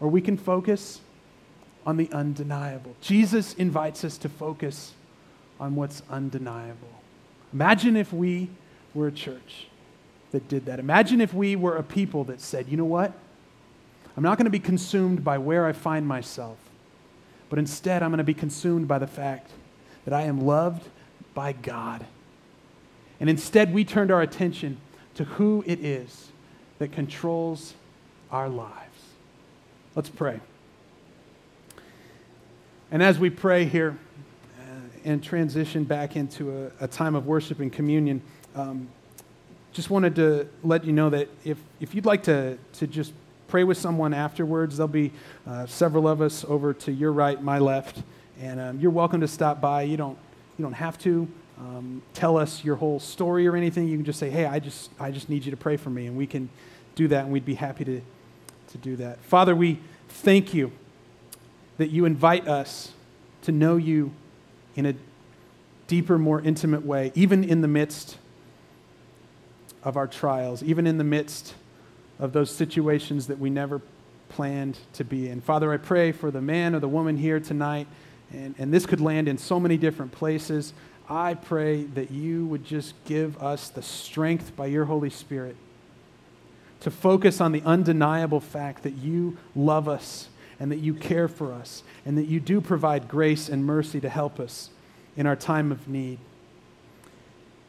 or 0.00 0.08
we 0.08 0.20
can 0.20 0.36
focus 0.36 1.00
on 1.86 1.96
the 1.96 2.10
undeniable. 2.12 2.94
Jesus 3.00 3.54
invites 3.54 4.04
us 4.04 4.18
to 4.18 4.28
focus 4.28 4.92
on 5.58 5.74
what's 5.74 6.02
undeniable. 6.10 6.88
Imagine 7.52 7.96
if 7.96 8.12
we 8.12 8.50
were 8.94 9.08
a 9.08 9.12
church 9.12 9.66
that 10.32 10.48
did 10.48 10.66
that. 10.66 10.78
Imagine 10.78 11.20
if 11.20 11.32
we 11.32 11.56
were 11.56 11.76
a 11.76 11.82
people 11.82 12.24
that 12.24 12.40
said, 12.40 12.68
you 12.68 12.76
know 12.76 12.84
what? 12.84 13.12
I'm 14.16 14.22
not 14.22 14.36
going 14.36 14.44
to 14.44 14.50
be 14.50 14.58
consumed 14.58 15.24
by 15.24 15.38
where 15.38 15.66
I 15.66 15.72
find 15.72 16.06
myself, 16.06 16.58
but 17.48 17.58
instead 17.58 18.02
I'm 18.02 18.10
going 18.10 18.18
to 18.18 18.24
be 18.24 18.34
consumed 18.34 18.88
by 18.88 18.98
the 18.98 19.06
fact 19.06 19.50
that 20.04 20.12
I 20.12 20.22
am 20.22 20.40
loved 20.40 20.88
by 21.34 21.52
God. 21.52 22.04
And 23.20 23.30
instead, 23.30 23.72
we 23.72 23.84
turned 23.84 24.10
our 24.10 24.22
attention 24.22 24.78
to 25.14 25.24
who 25.24 25.64
it 25.66 25.84
is 25.84 26.30
that 26.78 26.92
controls 26.92 27.74
our 28.30 28.48
lives. 28.48 28.74
Let's 29.94 30.08
pray. 30.08 30.40
And 32.90 33.02
as 33.02 33.18
we 33.18 33.30
pray 33.30 33.64
here 33.64 33.98
uh, 34.58 34.62
and 35.04 35.22
transition 35.22 35.84
back 35.84 36.16
into 36.16 36.70
a, 36.80 36.84
a, 36.84 36.88
time 36.88 37.14
of 37.14 37.26
worship 37.26 37.60
and 37.60 37.72
communion, 37.72 38.22
um, 38.54 38.88
just 39.72 39.90
wanted 39.90 40.16
to 40.16 40.48
let 40.62 40.84
you 40.84 40.92
know 40.92 41.10
that 41.10 41.28
if, 41.44 41.58
if 41.80 41.94
you'd 41.94 42.06
like 42.06 42.22
to, 42.24 42.58
to 42.74 42.86
just 42.86 43.12
pray 43.48 43.64
with 43.64 43.76
someone 43.76 44.14
afterwards, 44.14 44.76
there'll 44.76 44.88
be 44.88 45.12
uh, 45.46 45.66
several 45.66 46.08
of 46.08 46.20
us 46.22 46.44
over 46.48 46.72
to 46.72 46.92
your 46.92 47.12
right, 47.12 47.42
my 47.42 47.58
left, 47.58 48.02
and 48.40 48.60
um, 48.60 48.80
you're 48.80 48.90
welcome 48.90 49.20
to 49.20 49.28
stop 49.28 49.60
by. 49.60 49.82
You 49.82 49.96
don't, 49.96 50.18
you 50.58 50.62
don't 50.62 50.72
have 50.72 50.98
to 50.98 51.28
um, 51.58 52.02
tell 52.14 52.36
us 52.36 52.64
your 52.64 52.76
whole 52.76 53.00
story 53.00 53.46
or 53.46 53.56
anything. 53.56 53.88
You 53.88 53.96
can 53.96 54.04
just 54.04 54.18
say, 54.18 54.30
hey, 54.30 54.46
I 54.46 54.58
just, 54.58 54.90
I 54.98 55.10
just 55.10 55.28
need 55.28 55.44
you 55.44 55.50
to 55.50 55.56
pray 55.56 55.76
for 55.76 55.90
me, 55.90 56.06
and 56.06 56.16
we 56.16 56.26
can 56.26 56.48
do 56.94 57.08
that, 57.08 57.24
and 57.24 57.32
we'd 57.32 57.44
be 57.44 57.54
happy 57.54 57.84
to, 57.84 58.00
to 58.68 58.78
do 58.78 58.96
that. 58.96 59.18
Father, 59.20 59.54
we 59.54 59.80
thank 60.08 60.54
you 60.54 60.72
that 61.78 61.90
you 61.90 62.04
invite 62.04 62.46
us 62.48 62.92
to 63.42 63.52
know 63.52 63.76
you 63.76 64.12
in 64.76 64.86
a 64.86 64.94
deeper, 65.86 66.18
more 66.18 66.40
intimate 66.40 66.84
way, 66.84 67.12
even 67.14 67.42
in 67.42 67.60
the 67.62 67.68
midst 67.68 68.18
of 69.82 69.96
our 69.96 70.06
trials, 70.06 70.62
even 70.62 70.86
in 70.86 70.98
the 70.98 71.04
midst 71.04 71.54
of 72.18 72.32
those 72.32 72.50
situations 72.50 73.28
that 73.28 73.38
we 73.38 73.48
never 73.48 73.80
planned 74.28 74.78
to 74.92 75.04
be 75.04 75.28
in. 75.28 75.40
Father, 75.40 75.72
I 75.72 75.78
pray 75.78 76.12
for 76.12 76.30
the 76.30 76.42
man 76.42 76.74
or 76.74 76.80
the 76.80 76.88
woman 76.88 77.16
here 77.16 77.40
tonight, 77.40 77.86
and, 78.32 78.54
and 78.58 78.72
this 78.72 78.86
could 78.86 79.00
land 79.00 79.28
in 79.28 79.38
so 79.38 79.58
many 79.58 79.76
different 79.76 80.12
places. 80.12 80.74
I 81.08 81.34
pray 81.34 81.84
that 81.84 82.10
you 82.10 82.44
would 82.46 82.64
just 82.64 82.92
give 83.06 83.42
us 83.42 83.70
the 83.70 83.82
strength 83.82 84.54
by 84.54 84.66
your 84.66 84.84
Holy 84.84 85.10
Spirit 85.10 85.56
to 86.80 86.90
focus 86.90 87.40
on 87.40 87.52
the 87.52 87.62
undeniable 87.62 88.40
fact 88.40 88.82
that 88.82 88.94
you 88.94 89.36
love 89.54 89.88
us 89.88 90.28
and 90.60 90.70
that 90.70 90.78
you 90.78 90.94
care 90.94 91.28
for 91.28 91.52
us 91.52 91.82
and 92.04 92.16
that 92.18 92.26
you 92.26 92.40
do 92.40 92.60
provide 92.60 93.08
grace 93.08 93.48
and 93.48 93.64
mercy 93.64 94.00
to 94.00 94.08
help 94.08 94.40
us 94.40 94.70
in 95.16 95.26
our 95.26 95.36
time 95.36 95.72
of 95.72 95.88
need. 95.88 96.18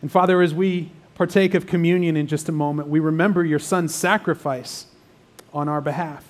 And 0.02 0.12
Father, 0.12 0.42
as 0.42 0.54
we 0.54 0.92
partake 1.16 1.54
of 1.54 1.68
communion 1.68 2.16
in 2.16 2.28
just 2.28 2.48
a 2.48 2.52
moment, 2.52 2.88
we 2.88 3.00
remember 3.00 3.44
your 3.44 3.60
son's 3.60 3.94
sacrifice 3.94 4.86
on 5.54 5.68
our 5.68 5.82
behalf. 5.82 6.26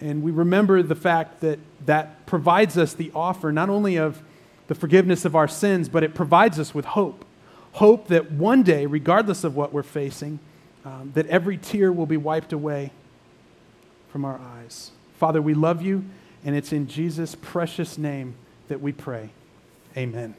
And 0.00 0.22
we 0.22 0.32
remember 0.32 0.82
the 0.82 0.94
fact 0.94 1.40
that 1.40 1.58
that 1.86 2.26
provides 2.26 2.76
us 2.76 2.92
the 2.92 3.10
offer 3.14 3.52
not 3.52 3.70
only 3.70 3.96
of 3.96 4.22
the 4.66 4.74
forgiveness 4.74 5.24
of 5.24 5.36
our 5.36 5.48
sins, 5.48 5.88
but 5.88 6.02
it 6.02 6.14
provides 6.14 6.58
us 6.58 6.74
with 6.74 6.84
hope. 6.84 7.24
Hope 7.74 8.08
that 8.08 8.32
one 8.32 8.62
day, 8.62 8.86
regardless 8.86 9.44
of 9.44 9.56
what 9.56 9.72
we're 9.72 9.82
facing, 9.82 10.38
um, 10.84 11.12
that 11.14 11.26
every 11.26 11.56
tear 11.56 11.92
will 11.92 12.06
be 12.06 12.16
wiped 12.16 12.52
away 12.52 12.92
from 14.10 14.24
our 14.24 14.38
eyes. 14.38 14.90
Father, 15.18 15.40
we 15.40 15.54
love 15.54 15.82
you 15.82 16.04
And 16.44 16.56
it's 16.56 16.72
in 16.72 16.88
Jesus' 16.88 17.36
precious 17.40 17.96
name 17.96 18.34
that 18.68 18.80
we 18.80 18.92
pray. 18.92 19.30
Amen. 19.96 20.34